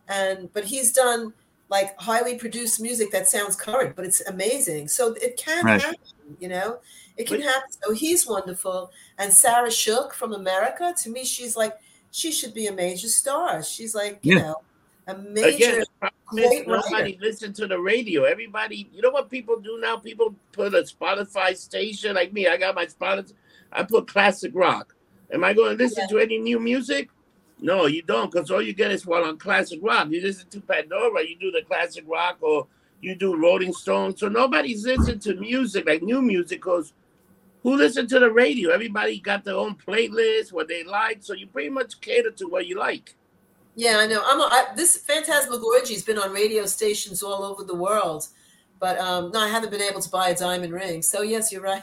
[0.08, 1.32] and but he's done
[1.68, 4.88] like highly produced music that sounds current, but it's amazing.
[4.88, 5.80] So it can Right.
[5.80, 5.98] happen,
[6.40, 6.78] you know.
[7.16, 7.70] It can happen.
[7.82, 8.90] So he's wonderful.
[9.18, 11.74] And Sarah Shook from America, to me, she's like
[12.10, 13.62] she should be a major star.
[13.62, 14.42] She's like, you Yeah.
[14.42, 14.56] know,
[15.08, 17.18] a major Again, the problem is great nobody writer.
[17.20, 18.24] listen to the radio.
[18.24, 19.96] Everybody, you know what people do now?
[19.98, 22.46] People put a Spotify station like me.
[22.46, 23.34] I got my Spotify.
[23.72, 24.94] I put classic rock.
[25.30, 27.10] Am I going to listen to any new music?
[27.60, 30.08] No, you don't, because all you get is what on classic rock.
[30.10, 32.66] You listen to Pandora, you do the classic rock, or
[33.00, 34.16] you do Rolling Stone.
[34.16, 36.92] So nobody's listening to music like new music, because
[37.62, 38.70] who listened to the radio?
[38.70, 41.18] Everybody got their own playlist, what they like.
[41.20, 43.14] So you pretty much cater to what you like.
[43.74, 44.22] Yeah, I know.
[44.24, 48.26] I'm a, I, this Phantasmagorgy's been on radio stations all over the world,
[48.80, 51.02] but um, no, I haven't been able to buy a diamond ring.
[51.02, 51.82] So yes, you're right.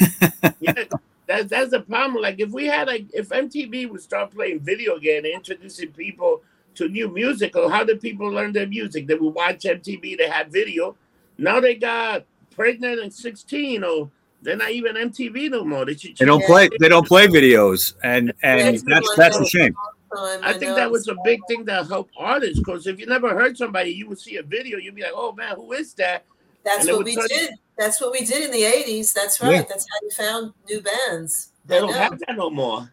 [0.60, 0.84] yeah,
[1.30, 2.20] that's that's the problem.
[2.22, 6.42] Like if we had like if MTV would start playing video again, and introducing people
[6.74, 9.06] to new music, or how did people learn their music?
[9.06, 10.96] They would watch MTV, they had video.
[11.38, 14.10] Now they got pregnant and 16, or
[14.42, 15.84] they're not even MTV no more.
[15.84, 16.46] They, should They don't Yeah.
[16.46, 16.68] play.
[16.80, 19.74] They don't play videos, and and Yeah, that's that's a shame.
[20.16, 23.06] Time, I think that uh, was a big thing that helped artists because if you
[23.06, 25.94] never heard somebody, you would see a video, you'd be like, "Oh man, who is
[25.94, 26.24] that?"
[26.64, 27.50] That's and what we tell you- did.
[27.80, 29.14] That's what we did in the '80s.
[29.14, 29.54] That's right.
[29.54, 29.62] Yeah.
[29.62, 31.52] That's how you found new bands.
[31.64, 31.96] They I don't know.
[31.96, 32.92] have that no more.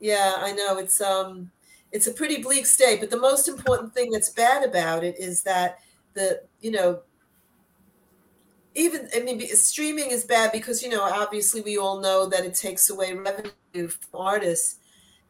[0.00, 0.78] Yeah, I know.
[0.78, 1.48] It's um
[1.92, 5.44] it's a pretty bleak state, but the most important thing that's bad about it is
[5.44, 5.78] that
[6.14, 7.02] the you know
[8.74, 12.56] even I mean streaming is bad because you know obviously we all know that it
[12.56, 14.80] takes away revenue from artists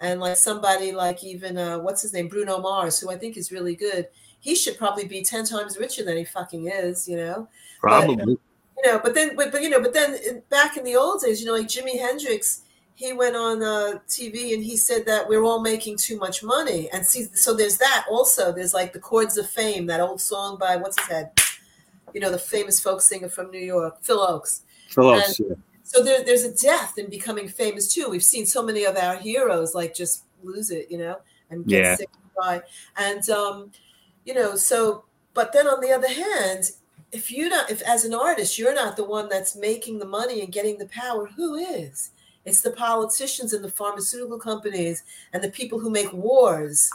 [0.00, 3.52] and like somebody like even uh what's his name Bruno Mars who I think is
[3.52, 4.08] really good
[4.40, 7.48] he should probably be 10 times richer than he fucking is you know
[7.80, 8.38] Probably.
[8.82, 11.40] You know, but then, but, but you know, but then back in the old days,
[11.40, 12.62] you know, like Jimi Hendrix,
[12.94, 16.88] he went on uh, TV and he said that we're all making too much money.
[16.92, 18.52] And see, so there's that also.
[18.52, 21.30] There's like the Chords of Fame, that old song by what's his head,
[22.14, 24.60] you know, the famous folk singer from New York, Phil Ochs.
[24.88, 25.40] Phillips.
[25.40, 25.54] yeah.
[25.82, 28.08] So there, there's a death in becoming famous too.
[28.10, 31.16] We've seen so many of our heroes like just lose it, you know,
[31.50, 31.96] and get Yeah.
[31.96, 32.30] sick and
[32.62, 32.66] die.
[32.96, 33.70] And um,
[34.24, 35.04] you know, so
[35.34, 36.70] but then on the other hand,
[37.12, 40.42] if you not if as an artist you're not the one that's making the money
[40.42, 42.10] and getting the power, who is?
[42.44, 46.90] It's the politicians and the pharmaceutical companies and the people who make wars.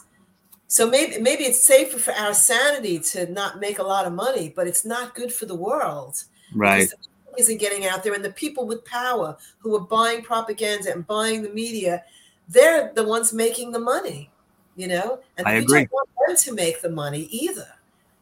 [0.67, 4.51] So maybe maybe it's safer for our sanity to not make a lot of money,
[4.55, 6.23] but it's not good for the world.
[6.53, 6.89] Right.
[7.37, 11.43] Isn't getting out there, and the people with power who are buying propaganda and buying
[11.43, 12.03] the media,
[12.47, 14.31] they're the ones making the money.
[14.75, 15.79] You know, and I we agree.
[15.81, 17.67] don't want them to make the money either,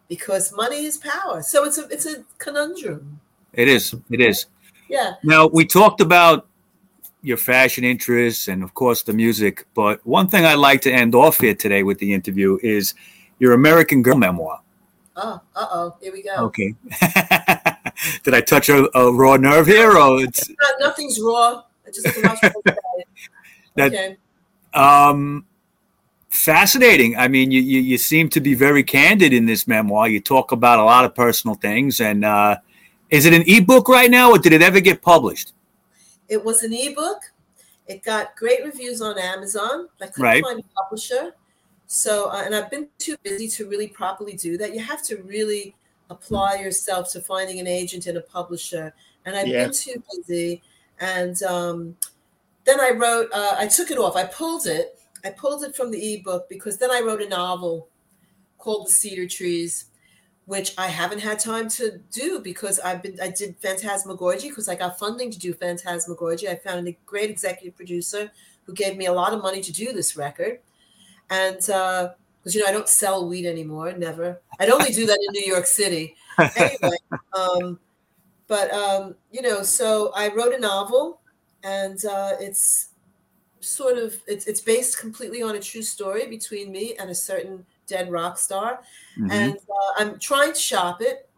[0.07, 1.41] because money is power.
[1.41, 3.19] So it's a it's a conundrum.
[3.53, 3.95] It is.
[4.09, 4.47] It is.
[4.89, 5.13] Yeah.
[5.23, 6.47] Now we talked about
[7.21, 11.15] your fashion interests and of course the music, but one thing I'd like to end
[11.15, 12.93] off here today with the interview is
[13.39, 14.61] your American Girl memoir.
[15.15, 15.95] Oh, uh oh.
[16.01, 16.35] Here we go.
[16.45, 16.73] Okay.
[18.23, 21.63] Did I touch a, a raw nerve here, or it's Not, nothing's raw.
[21.87, 22.75] I just have to watch.
[23.75, 24.17] That- okay.
[24.75, 25.45] um,
[26.33, 27.15] fascinating?
[27.15, 30.09] I mean, you, you you seem to be very candid in this memoir.
[30.09, 32.57] You talk about a lot of personal things, and uh,
[33.09, 35.53] is it an ebook right now, or did it ever get published?
[36.27, 37.19] It was an ebook.
[37.87, 39.89] It got great reviews on Amazon.
[40.01, 40.43] I couldn't Right.
[40.43, 41.35] find a publisher.
[41.87, 44.73] So, uh, and I've been too busy to really properly do that.
[44.73, 45.75] You have to really
[46.09, 48.93] apply yourself to finding an agent and a publisher.
[49.25, 49.65] And I've Yeah.
[49.65, 50.61] been too busy.
[50.99, 51.97] And um,
[52.63, 54.15] then I wrote, uh, I took it off.
[54.15, 54.97] I pulled it.
[55.23, 57.87] I pulled it from the ebook because then I wrote a novel
[58.57, 59.85] called The Cedar Trees,
[60.45, 64.75] which I haven't had time to do because I've been I did Phantasmagorgy because I
[64.75, 66.49] got funding to do Phantasmagorgy.
[66.49, 68.31] I found a great executive producer
[68.65, 70.59] who gave me a lot of money to do this record.
[71.29, 74.41] And because you know I don't sell weed anymore, never.
[74.59, 76.15] I'd only do that in New York City.
[76.55, 76.97] Anyway,
[77.33, 77.79] um,
[78.47, 81.21] but um, you know, so I wrote a novel,
[81.63, 82.89] and uh, it's
[83.63, 87.65] sort of it's it's based completely on a true story between me and a certain
[87.87, 88.81] dead rock star
[89.17, 89.31] Mhm.
[89.31, 91.29] and uh, I'm trying to shop it.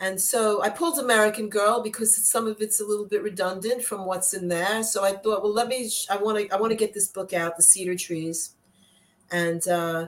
[0.00, 4.04] And so I pulled American Girl because some of it's a little bit redundant from
[4.06, 4.84] what's in there.
[4.84, 5.88] So I thought, well, let me.
[5.88, 6.54] sh- I want to.
[6.54, 8.54] I want to get this book out, The Cedar Trees,
[9.32, 10.06] and uh,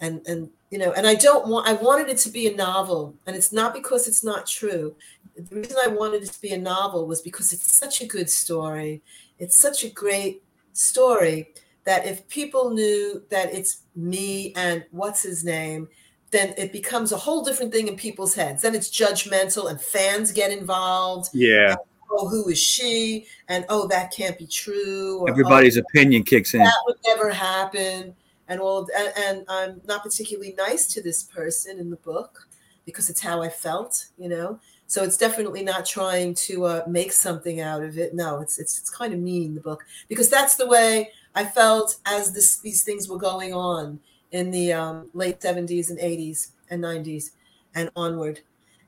[0.00, 1.66] and and you know, and I don't want.
[1.66, 4.94] I wanted it to be a novel, and it's not because it's not true.
[5.36, 8.28] The reason I wanted it to be a novel was because it's such a good
[8.28, 9.02] story.
[9.38, 10.43] It's such a great
[10.74, 11.48] story
[11.84, 15.88] that if people knew that it's me and what's his name,
[16.30, 18.62] then it becomes a whole different thing in people's heads.
[18.62, 21.30] Then it's judgmental and fans get involved.
[21.32, 21.76] Yeah,
[22.16, 23.26] Oh, who is she?
[23.48, 25.18] And oh, that can't be true.
[25.20, 26.60] Or, everybody's oh, opinion kicks in.
[26.60, 28.14] that would never happen.
[28.48, 32.48] And all of, and, and I'm not particularly nice to this person in the book
[32.84, 34.60] because it's how I felt, you know.
[34.86, 38.14] So it's definitely not trying to uh, make something out of it.
[38.14, 41.96] No, it's it's it's kind of mean the book because that's the way I felt
[42.06, 43.98] as this these things were going on
[44.32, 47.30] in the um, late 70s and 80s and 90s
[47.74, 48.40] and onward.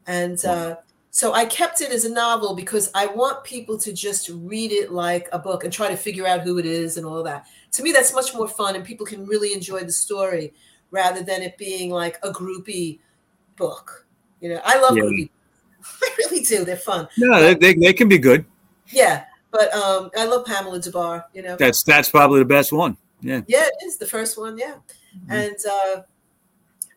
[0.06, 0.76] And uh,
[1.10, 4.92] so I kept it as a novel because I want people to just read it
[4.92, 7.46] like a book and try to figure out who it is and all that.
[7.72, 10.52] To me, that's much more fun and people can really enjoy the story
[10.90, 12.98] rather than it being like a groupie
[13.56, 14.06] book.
[14.40, 15.04] You know, I love Yeah.
[15.04, 15.30] groupie.
[16.02, 16.64] I really do.
[16.64, 17.08] They're fun.
[17.18, 18.44] No, they, they, they can be good.
[18.88, 19.24] Yeah.
[19.50, 21.56] But um, I love Pamela Des Barres, you know.
[21.56, 22.96] That's that's probably the best one.
[23.20, 23.40] Yeah.
[23.46, 24.58] Yeah, it is the first one.
[24.58, 24.74] Yeah,
[25.16, 25.30] Mhm.
[25.30, 26.02] and uh,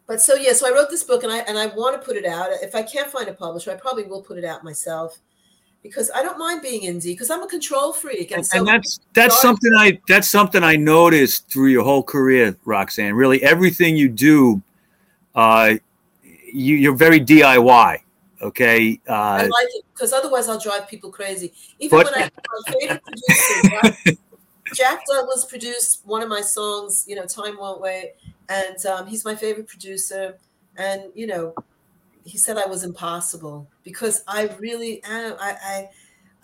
[0.06, 2.18] but so yeah, so I wrote this book, and I and I want to put
[2.18, 2.50] it out.
[2.62, 5.20] If I can't find a publisher, I probably will put it out myself
[5.84, 8.68] because I don't mind being indie because I'm a control freak, and, And, so and
[8.68, 13.14] that's that's something I that's something I noticed through your whole career, Roxanne.
[13.14, 14.62] Really, everything you do,
[15.36, 15.76] uh,
[16.24, 18.02] you you're very DIY.
[18.42, 19.00] Okay.
[19.10, 21.54] I Uh, like it because otherwise I'll drive people crazy.
[21.80, 22.30] Even But- when I
[22.66, 24.18] my favorite producer, Jack,
[24.74, 28.14] Jack Douglas produced one of my songs, you know, "Time Won't Wait,"
[28.48, 30.38] and um, he's my favorite producer.
[30.78, 31.54] And you know,
[32.24, 35.36] he said I was impossible because I really am.
[35.40, 35.90] I I,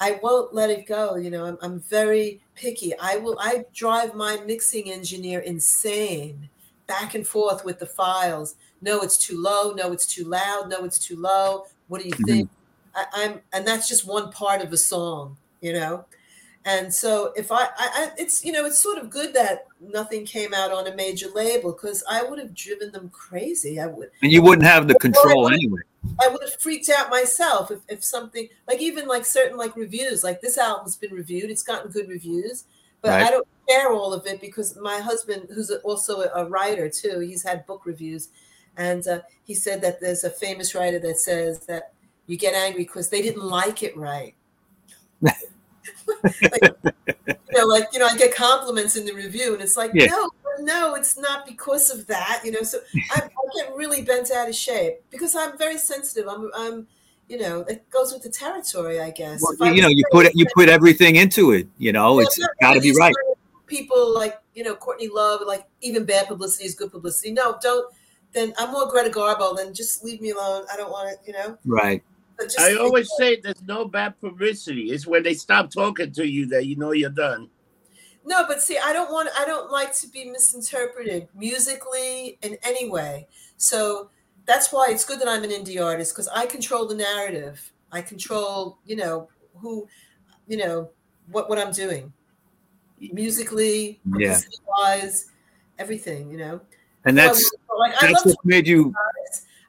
[0.08, 1.16] I won't let it go.
[1.16, 2.94] You know, I'm, I'm very picky.
[3.00, 3.38] I will.
[3.40, 6.50] I drive my mixing engineer insane,
[6.88, 8.56] back and forth with the files.
[8.82, 9.72] No, it's too low.
[9.72, 10.68] No, it's too loud.
[10.70, 11.66] No, it's too low.
[11.88, 12.26] What do you Mhm.
[12.28, 12.50] think?
[12.96, 16.06] I, I'm, and that's just one part of a song, you know.
[16.68, 20.26] And so, if I, I, I, it's you know, it's sort of good that nothing
[20.26, 23.80] came out on a major label because I would have driven them crazy.
[23.80, 25.82] I would, and you wouldn't have the control I- anyway.
[26.24, 30.24] I would have freaked out myself if, if something like even like certain like reviews,
[30.24, 32.66] like this album's been reviewed, it's gotten good reviews,
[33.02, 33.28] but Right.
[33.28, 37.44] I don't share all of it because my husband, who's also a writer too, he's
[37.44, 38.30] had book reviews,
[38.78, 41.94] and uh, he said that there's a famous writer that says that
[42.28, 44.36] you get angry because they didn't like it right.
[45.22, 46.62] like,
[47.24, 50.08] you know, like you know, I get compliments in the review, and it's like, Yeah.
[50.08, 52.42] no, no, it's not because of that.
[52.44, 52.80] You know, so
[53.12, 56.28] I, I get really bent out of shape because I'm very sensitive.
[56.28, 56.88] I'm, I'm,
[57.28, 59.42] you know, it goes with the territory, I guess.
[59.42, 61.68] Well, you know, you put you put everything into it.
[61.78, 63.14] You know, Yeah, it's got to be right.
[63.68, 67.32] People like you know Courtney Love, like even bad publicity is good publicity.
[67.32, 67.92] No, don't.
[68.36, 69.56] Then I'm more Greta Garbo.
[69.58, 70.66] Then just leave me alone.
[70.72, 71.20] I don't want it.
[71.26, 71.58] You know.
[71.66, 72.04] Right.
[72.60, 74.92] I always say there's no bad publicity.
[74.92, 77.50] It's when they stop talking to you that you know you're done.
[78.26, 79.30] no, but see, I don't want.
[79.40, 83.28] I don't like to be misinterpreted musically in any way.
[83.56, 84.10] So
[84.46, 87.72] that's why it's good that I'm an indie artist because I control the narrative.
[87.92, 89.88] I control, you know, who,
[90.48, 90.90] you know,
[91.32, 92.12] what what I'm doing,
[93.00, 94.34] musically, Yeah.
[94.34, 95.32] publicity wise,
[95.80, 96.30] everything.
[96.32, 96.62] You know.
[97.06, 98.94] And that's like, that's what made you.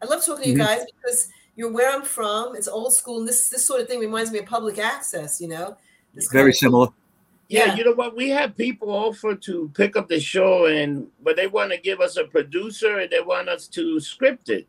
[0.03, 0.67] I love talking to you Mhm.
[0.67, 2.55] guys because you're where I'm from.
[2.57, 5.41] It's old school, and this this sort of thing reminds me of public access.
[5.41, 5.77] You know,
[6.15, 6.89] it's Very of- similar.
[7.49, 7.77] Yeah, Yeah.
[7.77, 8.17] you know what?
[8.17, 12.01] We have people offer to pick up the show, and but they want to give
[12.01, 14.67] us a producer and they want us to script it.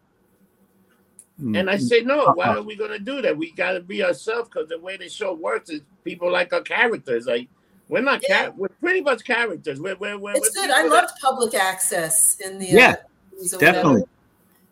[1.39, 2.55] And I say, no, why Uh-uh.
[2.57, 3.37] are we going to do that?
[3.37, 6.61] We got to be ourselves because the way the show works is people like our
[6.61, 7.27] characters.
[7.27, 7.47] Like,
[7.89, 8.43] we're not, Yeah.
[8.47, 9.79] char- we're pretty much characters.
[9.79, 10.71] We're, we're, we're, It's we're good.
[10.71, 12.95] I loved public access in the Yeah, uh,
[13.33, 13.73] movies whatever.
[13.75, 14.03] definitely.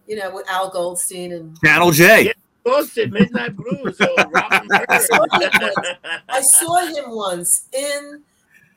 [0.08, 2.04] You know, with Al Goldstein and Channel J.
[2.22, 2.24] Yeah.
[2.24, 2.36] that
[2.72, 4.86] Posted Midnight Blues or Robin Hood.
[6.30, 8.22] I saw him once in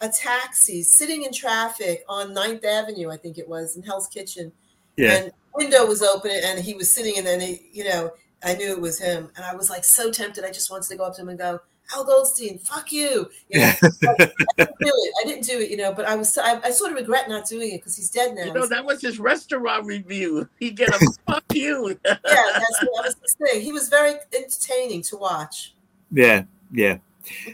[0.01, 4.53] a taxi sitting in traffic on 9th Avenue, I think it was, in Hell's Kitchen.
[4.97, 5.12] Yeah.
[5.14, 8.11] And window was open and he was sitting and then he, you know,
[8.45, 9.30] I knew it was him.
[9.36, 10.45] And I was like so tempted.
[10.45, 11.59] I just wanted to go up to him and go,
[11.95, 13.30] Al Goldstein, fuck you.
[13.49, 15.14] you know, I didn't do it.
[15.22, 17.47] I didn't do it, you know, but I was, I, I sort of regret not
[17.47, 18.45] doing it because he's dead now.
[18.45, 20.49] You know, that was his restaurant review.
[20.59, 21.89] He get a fuck you.
[22.05, 23.62] yeah, that's that was his thing.
[23.62, 25.74] He was very entertaining to watch.
[26.11, 26.99] Yeah, yeah.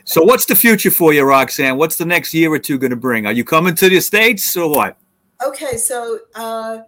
[0.04, 1.76] So what's the future for you, Roxanne?
[1.76, 3.26] What's the next year or two going to bring?
[3.26, 4.96] Are you coming to the states or what?
[5.44, 6.78] Okay, so uh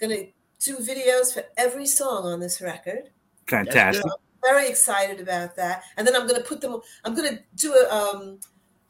[0.00, 0.24] gonna
[0.60, 3.10] do videos for every song on this record.
[3.46, 4.04] Fantastic.
[4.42, 5.82] Very excited about that.
[5.96, 8.40] And then I'm gonna put them I'm gonna do a um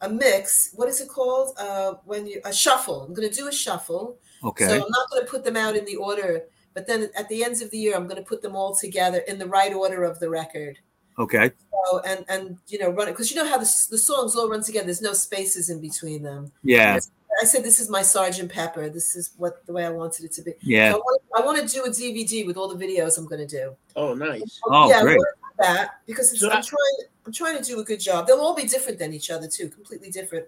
[0.01, 0.71] a mix.
[0.75, 1.55] What is it called?
[1.57, 3.03] Uh when you a shuffle.
[3.03, 4.17] I'm gonna do a shuffle.
[4.43, 4.67] Okay.
[4.67, 6.43] So I'm not gonna put them out in the order,
[6.73, 9.37] but then at the ends of the year I'm gonna put them all together in
[9.37, 10.79] the right order of the record.
[11.19, 11.51] Okay.
[11.85, 14.49] So and and you know run it because you know how the, the songs all
[14.49, 14.85] run together.
[14.85, 16.51] There's no spaces in between them.
[16.63, 16.99] Yeah.
[17.41, 18.89] I said this is my Sergeant Pepper.
[18.89, 20.53] This is what the way I wanted it to be.
[20.61, 20.91] Yeah.
[20.91, 23.45] So I, want, I want to do a DVD with all the videos I'm going
[23.45, 23.75] to do.
[23.95, 24.59] Oh, nice.
[24.65, 25.19] Oh, yeah, great.
[25.61, 27.07] That because it's, So I'm I- trying.
[27.25, 28.25] I'm trying to do a good job.
[28.25, 30.45] They'll all be different than each other too, completely different.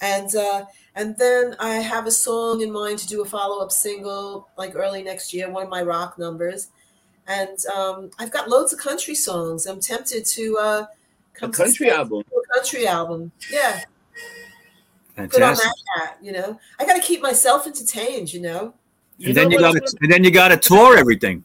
[0.00, 3.72] And uh, and then I have a song in mind to do a follow up
[3.72, 6.68] single like early next year, one of my rock numbers.
[7.26, 9.66] And um, I've got loads of country songs.
[9.66, 10.88] I'm tempted to uh, A
[11.32, 12.22] come to country album.
[12.28, 13.32] a country album.
[13.50, 13.80] Yeah,
[15.16, 16.18] put on that hat.
[16.22, 18.32] You know, I got to keep myself entertained.
[18.32, 18.74] You know.
[19.24, 21.44] And then you got to and then you got to tour everything.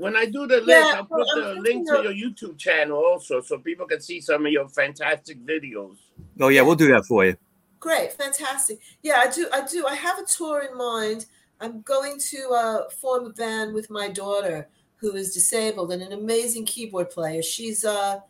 [0.00, 2.96] When I do the list, Yeah, I'll put I'm the link to your YouTube channel
[2.96, 5.96] also so people can see some of your fantastic videos.
[6.40, 7.36] Oh yeah, we'll do that for you.
[7.80, 8.78] Great, fantastic.
[9.02, 9.46] Yeah, I do.
[9.52, 9.86] I do.
[9.86, 11.26] I have a tour in mind.
[11.60, 16.12] I'm going to uh, form a band with my daughter, who is disabled and an
[16.12, 17.42] amazing keyboard player.
[17.42, 18.20] She's uh,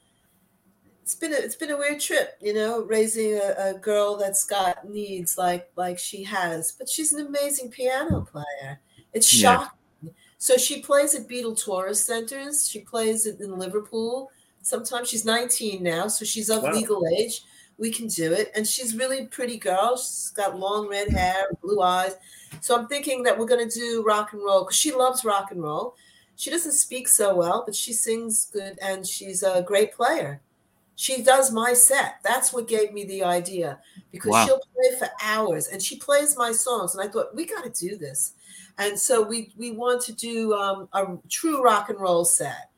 [1.02, 4.44] it's been a, it's been a weird trip, you know, raising a, a girl that's
[4.44, 8.80] got needs like like she has, but she's an amazing piano player.
[9.12, 9.68] It's Yeah.
[10.40, 12.66] So she plays at Beatle Tourist Centers.
[12.66, 14.32] She plays it in Liverpool.
[14.62, 16.72] Sometimes she's 19 now, so she's of Wow.
[16.72, 17.44] legal age
[17.80, 18.52] we can do it.
[18.54, 19.96] And she's really pretty girl.
[19.96, 22.14] She's got long red hair, blue eyes.
[22.60, 25.50] So I'm thinking that we're going to do rock and roll because she loves rock
[25.50, 25.94] and roll.
[26.36, 30.40] She doesn't speak so well, but she sings good and she's a great player.
[30.96, 32.16] She does my set.
[32.22, 33.78] That's what gave me the idea
[34.12, 34.44] because Wow.
[34.46, 36.94] she'll play for hours and she plays my songs.
[36.94, 38.34] And I thought, we got to do this.
[38.80, 42.70] And so we, we want to do um, a true rock and roll set,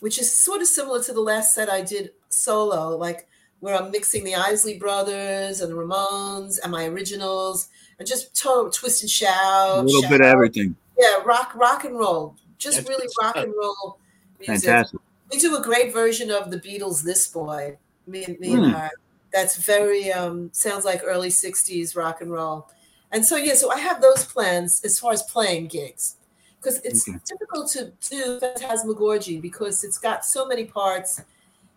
[0.00, 2.96] which is sort of similar to the last set I did solo.
[2.96, 3.28] Like,
[3.60, 8.70] where I'm mixing the Isley Brothers and the Ramones and my originals and just to-
[8.74, 9.78] twist and shout.
[9.78, 10.10] A little shout.
[10.10, 10.74] bit of everything.
[10.98, 12.34] Yeah, rock, rock and roll.
[12.58, 13.44] Just That's really rock stuff.
[13.44, 13.98] and roll
[14.40, 14.68] music.
[14.68, 15.00] Fantastic.
[15.30, 17.76] We do a great version of the Beatles' "This Boy."
[18.06, 18.64] Me and me Hmm.
[18.64, 18.90] and her.
[19.32, 22.68] That's very um, sounds like early '60s rock and roll.
[23.12, 26.16] And so yeah, so I have those plans as far as playing gigs
[26.58, 27.18] because it's Okay.
[27.26, 31.20] difficult to do Phantasmagorgy because it's got so many parts.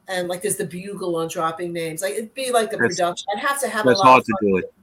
[0.07, 2.01] And like there's the bugle on dropping names.
[2.01, 3.25] Like it'd be like a That's- production.
[3.35, 4.73] I'd have to have a That's lot hard of to do it.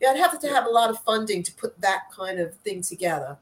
[0.00, 2.82] Yeah, I'd have to have a lot of funding to put that kind of thing
[2.82, 3.38] together.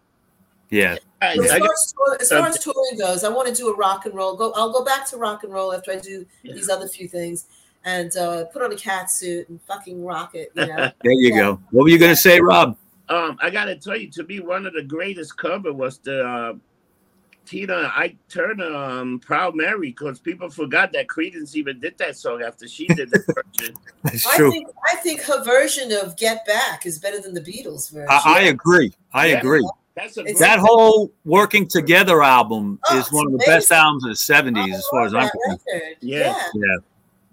[0.71, 0.97] Yeah.
[1.21, 3.75] Uh, as far got- as, as far as touring goes, I want to do a
[3.77, 4.37] rock and roll.
[4.37, 6.55] Go, I'll go back to rock and roll after I do Yeah.
[6.55, 7.47] these other few things,
[7.85, 10.51] and uh, put on a cat suit and fucking rock it.
[10.57, 11.61] You know, There you go.
[11.71, 12.77] What were you going to say, Rob?
[13.09, 16.55] um, I gotta tell you, to me, one of the greatest cover was the uh,
[17.45, 22.43] Tina Ike Turner um, "Proud Mary" because people forgot that Creedence even did that song
[22.43, 23.19] after she did the
[23.59, 23.75] version.
[24.03, 24.51] That's I true.
[24.51, 28.09] think I think her version of Get Back is better than the Beatles version.
[28.09, 28.95] I, I agree.
[29.13, 29.39] I Yeah.
[29.41, 29.69] agree.
[29.95, 33.71] That's a It's- great That whole working together album Oh, is one of the best
[33.71, 35.61] albums of the '70s, as far as I'm concerned.
[35.75, 35.97] record.
[36.01, 36.35] Yeah.
[36.55, 36.77] yeah.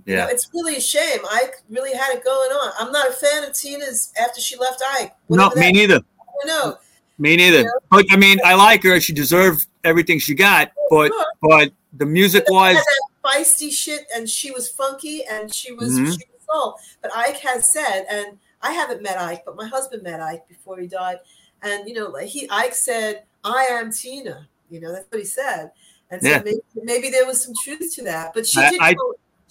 [0.05, 1.19] Yeah, You know, it's really a shame.
[1.31, 2.71] Ike really had it going on.
[2.79, 5.15] I'm not a fan of Tina's after she left Ike.
[5.29, 5.97] No, me neither.
[6.43, 6.77] I know.
[7.19, 7.59] Me neither.
[7.61, 7.69] Yeah.
[7.89, 8.99] But I mean, I like her.
[8.99, 10.71] She deserved everything she got.
[10.89, 11.25] But Sure.
[11.41, 12.77] but the music wise,
[13.23, 16.05] feisty shit, and she was funky, and she was Mhm.
[16.05, 16.79] she was soul.
[17.01, 20.79] But Ike has said, and I haven't met Ike, but my husband met Ike before
[20.79, 21.19] he died,
[21.61, 25.25] and you know, like he Ike said, "I am Tina." You know, that's what he
[25.25, 25.71] said,
[26.09, 26.41] and so Yeah.
[26.43, 28.33] maybe, maybe there was some truth to that.
[28.33, 28.81] But she I- did.
[28.81, 28.95] I-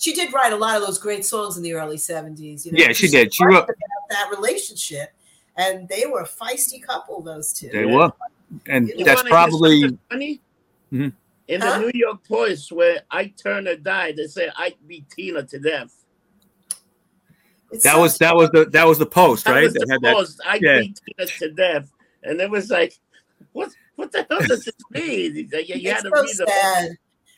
[0.01, 2.65] she did write a lot of those great songs in the early '70s.
[2.67, 3.35] You know, Yeah, she because did.
[3.35, 5.13] She wrote wrote- about that relationship,
[5.57, 7.21] and they were a feisty couple.
[7.23, 7.69] Those two.
[7.69, 8.11] they were,
[8.67, 10.41] and You You that's probably something funny.
[10.93, 11.13] Mhm.
[11.49, 11.79] In Huh?
[11.79, 15.93] the New York Post, where Ike Turner died, they said Ike beat Tina to death.
[17.73, 19.65] It's that was that was the that was the post, That right?
[19.65, 20.41] was They the had that- post.
[20.47, 20.81] Ike yeah.
[20.81, 21.93] beat Tina to death,
[22.23, 22.99] and it was like,
[23.53, 23.71] what?
[23.97, 25.35] What the hell does this mean?
[25.35, 26.91] He's like, yeah, you it's had to so read the sad.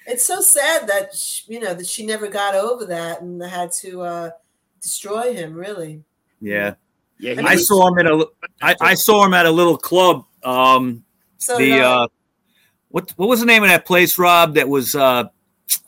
[0.07, 3.71] It's so sad that sh you know that she never got over that and had
[3.83, 4.31] to uh,
[4.81, 5.55] destroy him.
[5.55, 6.03] Really,
[6.41, 6.75] yeah.
[7.19, 8.27] Yeah, he And I was- saw him at a
[8.61, 10.25] I, I saw him at a little club.
[10.43, 11.05] Um,
[11.39, 12.09] so the did uh,
[12.89, 14.55] what what was the name of that place, Rob?
[14.55, 15.25] That was uh,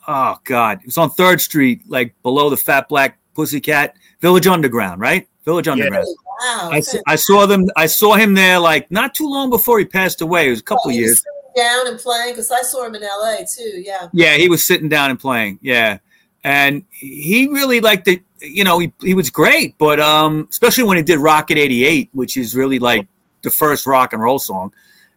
[0.06, 5.00] oh god, it was on Third Street, like below the Fat Black Pussycat Village Underground,
[5.00, 5.26] right?
[5.44, 6.06] Village Underground.
[6.40, 7.66] wow, I, s- I saw them.
[7.76, 10.46] I saw him there like not too long before he passed away.
[10.46, 11.22] It was a couple Oh, of he years.
[11.56, 13.46] Down and playing because I saw him in L.A.
[13.46, 13.82] too.
[13.84, 15.58] Yeah, Yeah, he was sitting down and playing.
[15.62, 15.98] Yeah,
[16.42, 18.22] and he really liked it.
[18.40, 22.36] You know, he, he was great, but um, especially when he did Rocket '88, which
[22.36, 23.06] is really like
[23.42, 24.72] the first rock and roll song,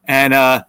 [0.06, 0.64] and uh,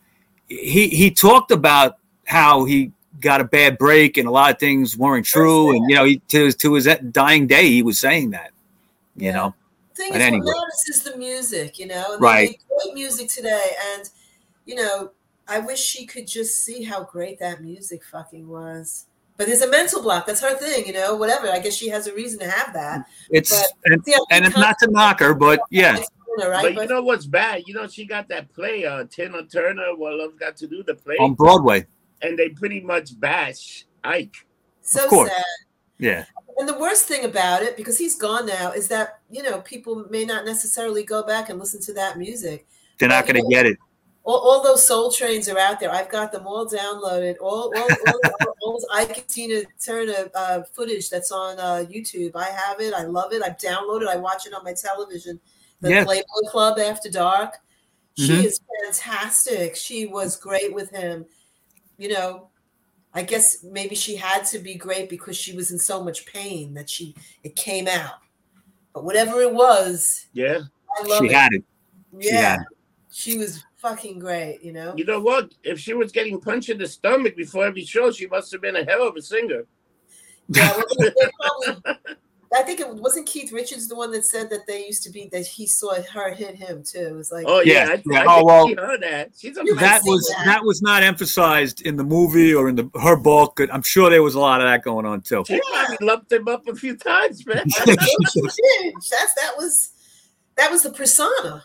[0.49, 4.97] he he talked about how he got a bad break and a lot of things
[4.97, 8.31] weren't true, and you know, he, to his to his dying day, he was saying
[8.31, 8.51] that.
[9.17, 9.33] You Yeah.
[9.33, 9.55] know,
[9.95, 10.45] thing But is, anyway.
[10.47, 11.79] what matters is the music.
[11.79, 12.61] You know, and Right.
[12.85, 14.09] Great music today, and
[14.67, 15.11] you know,
[15.49, 19.07] I wish she could just see how great that music fucking was.
[19.37, 20.27] But there's a mental block.
[20.27, 21.15] That's her thing, you know.
[21.15, 21.49] Whatever.
[21.49, 23.07] I guess she has a reason to have that.
[23.31, 26.63] it's But- and, See, and it's not to knock her, but yeah, It's Turner, right?
[26.63, 27.63] But But you know what's bad?
[27.67, 30.95] You know, she got that play, uh, Tina Turner, what Love Got to Do, the
[30.95, 31.87] play, on Broadway,
[32.23, 34.35] and they pretty much bash Ike.
[34.83, 35.31] so course.
[35.31, 35.45] sad.
[35.99, 36.25] yeah.
[36.59, 40.05] And the worst thing about it, because he's gone now, is that you know people
[40.11, 42.67] may not necessarily go back and listen to that music.
[42.99, 43.79] They're not going to get it.
[44.29, 45.91] All, all those soul trains are out there.
[45.91, 47.37] I've got them all downloaded.
[47.41, 52.33] All all, all, all, all Ike and Tina Turner uh, footage that's on uh, YouTube.
[52.37, 52.93] I have it.
[52.93, 53.43] I love it.
[53.43, 54.07] I've downloaded.
[54.07, 55.41] I watch it on my television.
[55.81, 56.05] The Yeah.
[56.05, 57.55] Playboy Club After Dark.
[58.19, 58.45] She Mhm.
[58.45, 59.75] is fantastic.
[59.77, 61.25] She was great with him.
[61.97, 62.51] You know,
[63.15, 66.75] I guess maybe she had to be great because she was in so much pain
[66.75, 67.15] that she
[67.45, 68.17] it came out.
[68.93, 70.59] But whatever it was, Yeah.
[71.01, 71.33] I love She it.
[71.33, 71.65] had it.
[72.21, 72.59] She yeah, had
[73.11, 74.63] she was fucking great.
[74.63, 74.95] You know.
[74.97, 75.55] You know what?
[75.65, 78.77] If she was getting punched in the stomach before every show, she must have been
[78.77, 79.65] a hell of a singer.
[80.49, 81.97] Yeah, well, they- they probably-
[82.51, 85.29] I think it wasn't Keith Richards the one that said that they used to be
[85.33, 86.99] that he saw her hit him too.
[87.09, 88.21] It was like, Oh yeah, Yeah, I, yeah.
[88.21, 89.33] I Oh, well, she heard that.
[89.39, 90.47] She's a that was that.
[90.47, 93.61] that was not emphasized in the movie or in the her book.
[93.71, 95.45] I'm sure there was a lot of that going on too.
[95.47, 97.67] She probably lumped him up a few times, man.
[97.85, 99.91] That's that was
[100.57, 101.65] that was the persona.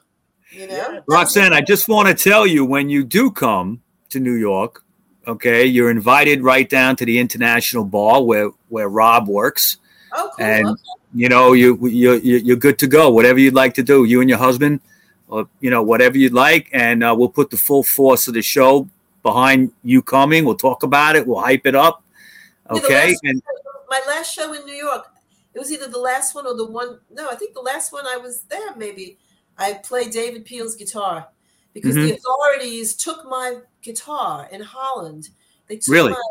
[0.54, 1.00] You know, Yeah.
[1.08, 4.84] Roxanne, I just want to tell you when you do come to New York,
[5.28, 9.78] okay, you're invited right down to the International Bar where where Rob works,
[10.14, 10.46] oh cool.
[10.46, 10.82] and okay.
[11.16, 13.10] you know you you you- you're good to go.
[13.10, 14.82] Whatever you'd like to do, you and your husband,
[15.28, 18.42] or you know whatever you'd like, and uh, we'll put the full force of the
[18.44, 18.88] show
[19.24, 20.46] behind you coming.
[20.46, 21.26] We'll talk about it.
[21.26, 22.04] We'll hype it up,
[22.70, 23.42] Yeah, okay, last- and
[23.90, 25.06] my last show in New York,
[25.54, 27.00] it was either the last one or the one.
[27.12, 28.76] No, I think the last one I was there.
[28.76, 29.18] Maybe
[29.58, 31.28] I play David Peel's guitar
[31.74, 32.08] because Mm-hmm.
[32.08, 35.30] the authorities took my guitar in Holland.
[35.68, 36.12] They took Really?
[36.12, 36.22] my,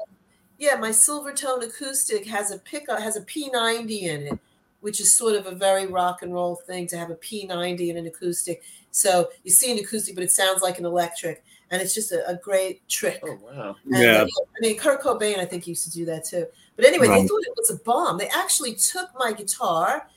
[0.59, 4.39] yeah, my Silvertone acoustic has a pickup has a P90 in it,
[4.81, 7.97] which is sort of a very rock and roll thing to have a P90 in
[7.97, 8.63] an acoustic.
[8.91, 12.29] So you see an acoustic, but it sounds like an electric, and it's just a,
[12.29, 13.21] a great trick.
[13.25, 13.77] Oh wow.
[13.87, 14.25] And, Yeah.
[14.25, 16.47] I mean, Kurt Cobain, I think, used to do that too.
[16.77, 18.19] But anyway, they thought it was a bomb.
[18.19, 20.09] They actually took my guitar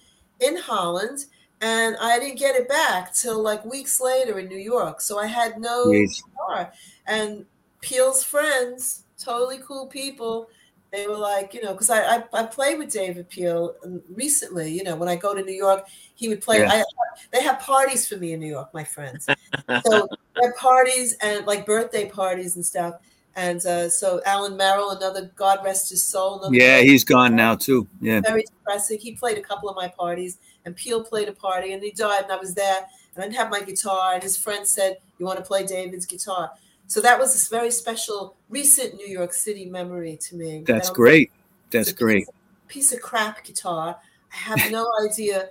[0.41, 1.25] in Holland,
[1.65, 5.01] and I didn't get it back till like weeks later in New York.
[5.01, 6.21] So I had no Jeez.
[6.23, 6.71] guitar.
[7.07, 7.43] And
[7.81, 10.47] Peel's friends, totally cool people,
[10.91, 13.75] they were like, you know, because I, I I played with David Peel
[14.13, 14.71] recently.
[14.71, 16.59] You know, when I go to New York, he would play.
[16.59, 16.71] Yeah.
[16.71, 16.83] I,
[17.31, 19.25] they have parties for me in New York, my friends.
[19.25, 22.95] so they have parties and like birthday parties and stuff.
[23.35, 26.47] And uh, so Alan Merrill, another God rest his soul.
[26.51, 27.87] Yeah, he's gone now too.
[27.99, 28.21] Yeah.
[28.21, 28.99] very depressing.
[28.99, 32.23] He played a couple of my parties, and Peel played a party, and he died,
[32.23, 32.77] and I was there,
[33.15, 36.05] and I didn't have my guitar, and his friend said, "You want to play David's
[36.05, 36.51] guitar?"
[36.87, 40.63] So that was this very special, recent New York City memory to me.
[40.65, 41.31] That's That great.
[41.71, 42.19] That's it's great.
[42.19, 43.97] Piece of, piece of crap guitar.
[44.31, 45.49] I have no idea,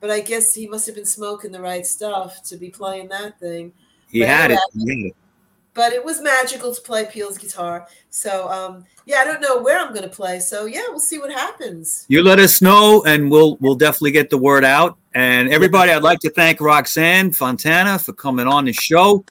[0.00, 3.38] but I guess he must have been smoking the right stuff to be playing that
[3.40, 3.72] thing.
[4.08, 4.60] He had it.
[4.74, 5.16] anyway, He had it.
[5.76, 7.86] But it was magical to play Peel's guitar.
[8.08, 10.40] So um, yeah, I don't know where I'm going to play.
[10.40, 12.06] So yeah, we'll see what happens.
[12.08, 14.96] You let us know, and we'll we'll definitely get the word out.
[15.14, 19.24] And everybody, I'd like to thank Roxanne Fontana for coming on the show.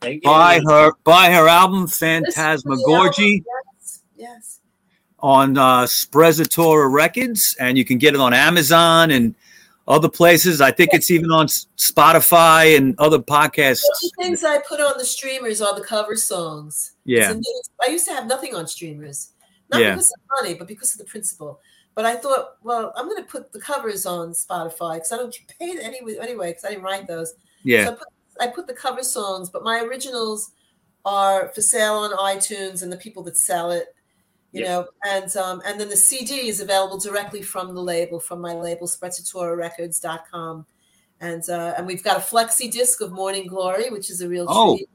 [0.00, 0.30] Thank you.
[0.30, 3.44] Buy her buy her album Listen Phantasmagorgy album.
[3.78, 4.60] Yes, yes.
[5.18, 9.34] on uh, Sprezzatura Records, and you can get it on Amazon and
[9.90, 10.60] other places.
[10.60, 13.82] I think it's even on Spotify and other podcasts.
[14.02, 16.92] The things I put on the streamers are the cover songs.
[17.04, 19.32] Yeah, It's a new- I used to have nothing on streamers,
[19.70, 19.90] not Yeah.
[19.90, 21.60] because of money, but because of the principle.
[21.94, 25.32] But I thought, well, I'm going to put the covers on Spotify because I don't
[25.32, 26.16] get paid anyway.
[26.18, 27.30] Anyway, because I didn't write those.
[27.30, 28.08] So yeah, I put,
[28.40, 30.52] I put the cover songs, but my originals
[31.04, 33.94] are for sale on iTunes and the people that sell it,
[34.52, 34.68] you Yeah.
[34.68, 38.54] know, and um, and then the CD is available directly from the label, from my
[38.54, 40.66] label, SprezzaturaRecords.com.
[41.22, 44.46] And uh, and we've got a flexi disc of Morning Glory, which is a real
[44.48, 44.88] Oh, treat.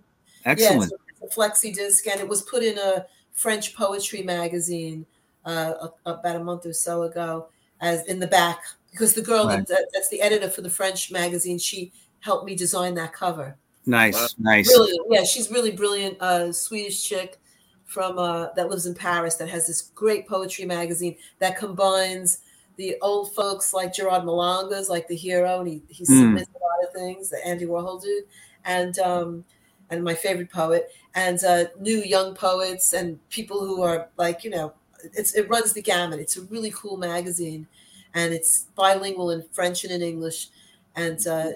[0.45, 0.91] excellent.
[0.91, 0.91] Yes,
[1.21, 5.05] it's a flexi disc, and it was put in a French poetry magazine
[5.45, 7.47] uh, a- about a month or so ago,
[7.81, 9.65] as in the back, because the girl Right.
[9.67, 11.91] that, that's the editor for the French magazine, she
[12.21, 13.55] helped me design that cover.
[13.85, 14.67] Nice, nice.
[14.67, 16.19] Brilliant, yeah, she's really brilliant.
[16.19, 17.37] Uh, Swedish chick
[17.85, 22.39] from uh, that lives in Paris that has this great poetry magazine that combines
[22.77, 26.37] the old folks like Gerard Malanga's like the hero, and he he Hmm.
[26.37, 28.25] submits a lot of things, the Andy Warhol dude,
[28.63, 29.45] and um,
[29.89, 34.49] and my favorite poet, and uh, new young poets and people who are like you
[34.49, 34.73] know,
[35.03, 36.19] it's it runs the gamut.
[36.19, 37.67] It's a really cool magazine,
[38.13, 40.49] and it's bilingual in French and in English,
[40.95, 41.51] and uh,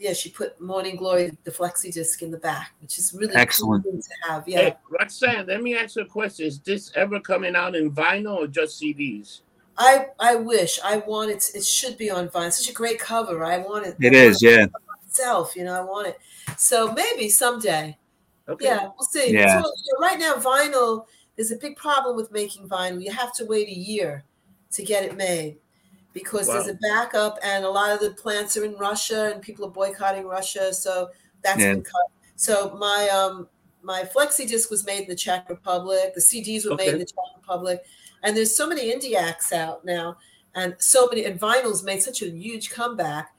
[0.00, 3.84] yeah, she put Morning Glory, the flexi disc in the back, which is really Excellent.
[3.84, 4.48] cool to have.
[4.48, 6.46] Yeah, Hey, Roxanne, let me ask you a question.
[6.46, 9.42] Is this ever coming out in vinyl or just CDs?
[9.76, 11.50] I I wish I want it.
[11.54, 12.50] It should be on vinyl.
[12.50, 13.44] Such a great cover.
[13.44, 13.96] I want it.
[14.00, 14.66] It I is, yeah.
[15.06, 16.18] Itself, you know, I want it.
[16.56, 17.96] So maybe someday.
[18.48, 18.64] Okay.
[18.64, 19.32] Yeah, we'll see.
[19.32, 19.60] Yeah.
[19.60, 21.04] So, you know, right now, vinyl.
[21.36, 23.02] There's a big problem with making vinyl.
[23.02, 24.24] You have to wait a year
[24.72, 25.56] to get it made
[26.12, 29.64] because there's a backup, and a lot of the plants are in Russia, and people
[29.66, 30.72] are boycotting Russia.
[30.72, 31.10] So
[31.42, 31.74] that's Yeah.
[31.74, 32.06] been cut.
[32.36, 33.48] So my um
[33.82, 36.14] my flexi disc was made in the Czech Republic.
[36.14, 37.84] The CDs were made in the Czech Republic,
[38.22, 40.16] and there's so many indie acts out now,
[40.54, 43.34] and so many and vinyl's made such a huge comeback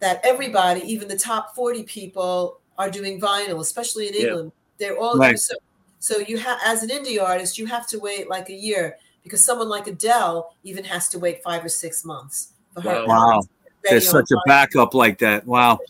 [0.00, 4.20] that everybody, even the top 40 people, are doing vinyl, especially in Yeah.
[4.28, 4.52] England.
[4.78, 5.38] They're all Right.
[5.38, 5.54] so,
[6.00, 9.44] so you have as an indie artist, you have to wait like a year because
[9.44, 13.06] someone like Adele even has to wait five or six months for her.
[13.06, 13.06] Wow.
[13.06, 13.30] Wow.
[13.32, 15.44] album to get ready There's such a backup like that.
[15.46, 15.80] Wow.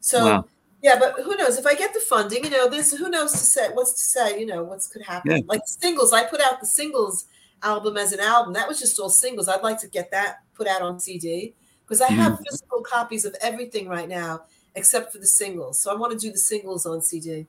[0.00, 0.44] So Wow.
[0.82, 2.44] yeah, but who knows if I get the funding?
[2.44, 4.40] You know, this who knows to say what's to say.
[4.40, 5.30] You know, what's could happen.
[5.30, 5.38] Yeah.
[5.46, 7.26] Like singles, I put out the singles
[7.62, 8.54] album as an album.
[8.54, 9.48] That was just all singles.
[9.48, 11.54] I'd like to get that put out on CD
[11.84, 12.42] because I have mm.
[12.48, 14.42] physical copies of everything right now
[14.74, 15.78] except for the singles.
[15.78, 17.46] So I want to do the singles on CD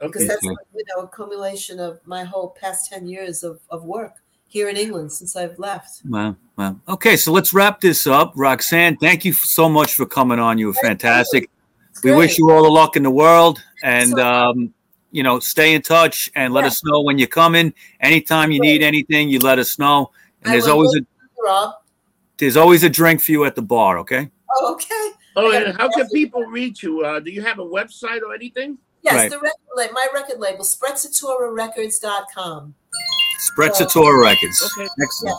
[0.00, 0.28] because Okay.
[0.28, 4.22] that's you know a accumulation of my whole past ten years of, of work
[4.54, 6.00] here in England since I've left.
[6.08, 6.36] Wow.
[6.56, 6.76] Wow.
[6.88, 8.32] Okay, so let's wrap this up.
[8.36, 10.58] Roxanne, thank you so much for coming on.
[10.58, 11.50] You were fantastic.
[11.90, 14.72] It's We wish you all the luck in the world and So- um,
[15.10, 16.68] you know, stay in touch and let Yeah.
[16.68, 17.74] us know when you're coming.
[18.00, 20.12] Anytime you need anything, you let us know.
[20.42, 21.00] And I there's always a
[22.38, 24.30] there's always a drink for you at the bar, okay?
[24.56, 25.10] Oh, okay.
[25.36, 26.24] Oh, and how can coffee.
[26.24, 27.04] people reach you?
[27.04, 28.78] Uh, do you have a website or anything?
[29.02, 29.30] Yes, Right.
[29.30, 32.74] the record label, my record label, SprezzaturaRecords.com.
[33.38, 34.62] Sprezzatura Records.
[34.62, 34.88] Okay.
[35.02, 35.38] Excellent.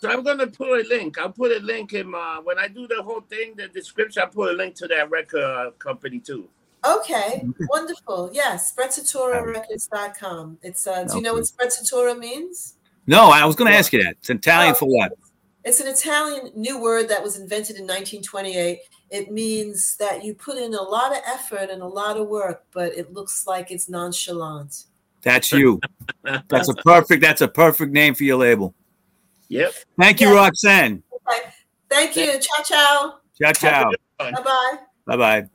[0.00, 1.18] So I'm gonna put a link.
[1.18, 4.22] I'll put a link in uh, when I do the whole thing, the description.
[4.22, 6.48] I'll put a link to that record uh, company too.
[6.84, 8.30] Okay, wonderful.
[8.32, 10.58] Yes, SprezzaturaRecords.com.
[10.62, 12.74] It's uh, do you know what Sprezzatura means?
[13.06, 14.16] No, I was going to ask you that.
[14.18, 15.12] It's Italian Oh, for what?
[15.64, 18.78] It's an Italian new word that was invented in 1928.
[19.10, 22.64] It means that you put in a lot of effort and a lot of work,
[22.72, 24.84] but it looks like it's nonchalant.
[25.22, 25.80] That's you.
[26.48, 27.22] That's a perfect.
[27.22, 28.74] That's a perfect name for your label.
[29.48, 29.74] Yep.
[29.98, 30.34] Thank you, Yeah.
[30.34, 31.02] Roxanne.
[31.12, 31.50] Okay.
[31.88, 32.38] Thank you.
[32.40, 33.14] Ciao, ciao.
[33.40, 33.90] Ciao, ciao.
[34.18, 34.78] Bye bye.
[35.06, 35.48] Bye, bye.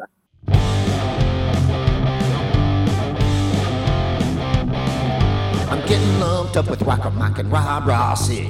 [5.70, 8.48] I'm getting lumped lumped up with Rocker Mike and Rob Rossi.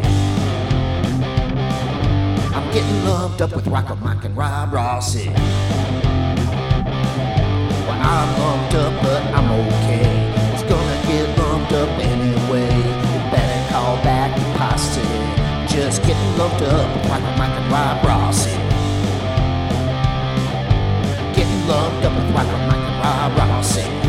[2.53, 5.28] I'm getting lumped up with Rocker Mike and Rob Rossi.
[7.88, 9.86] Well, I'm lumped up, but I'm okay.
[16.07, 18.45] Getting lumped up like a mic and Rob Ross.
[21.35, 24.06] Getting lumped up like a mic and Rob Ross.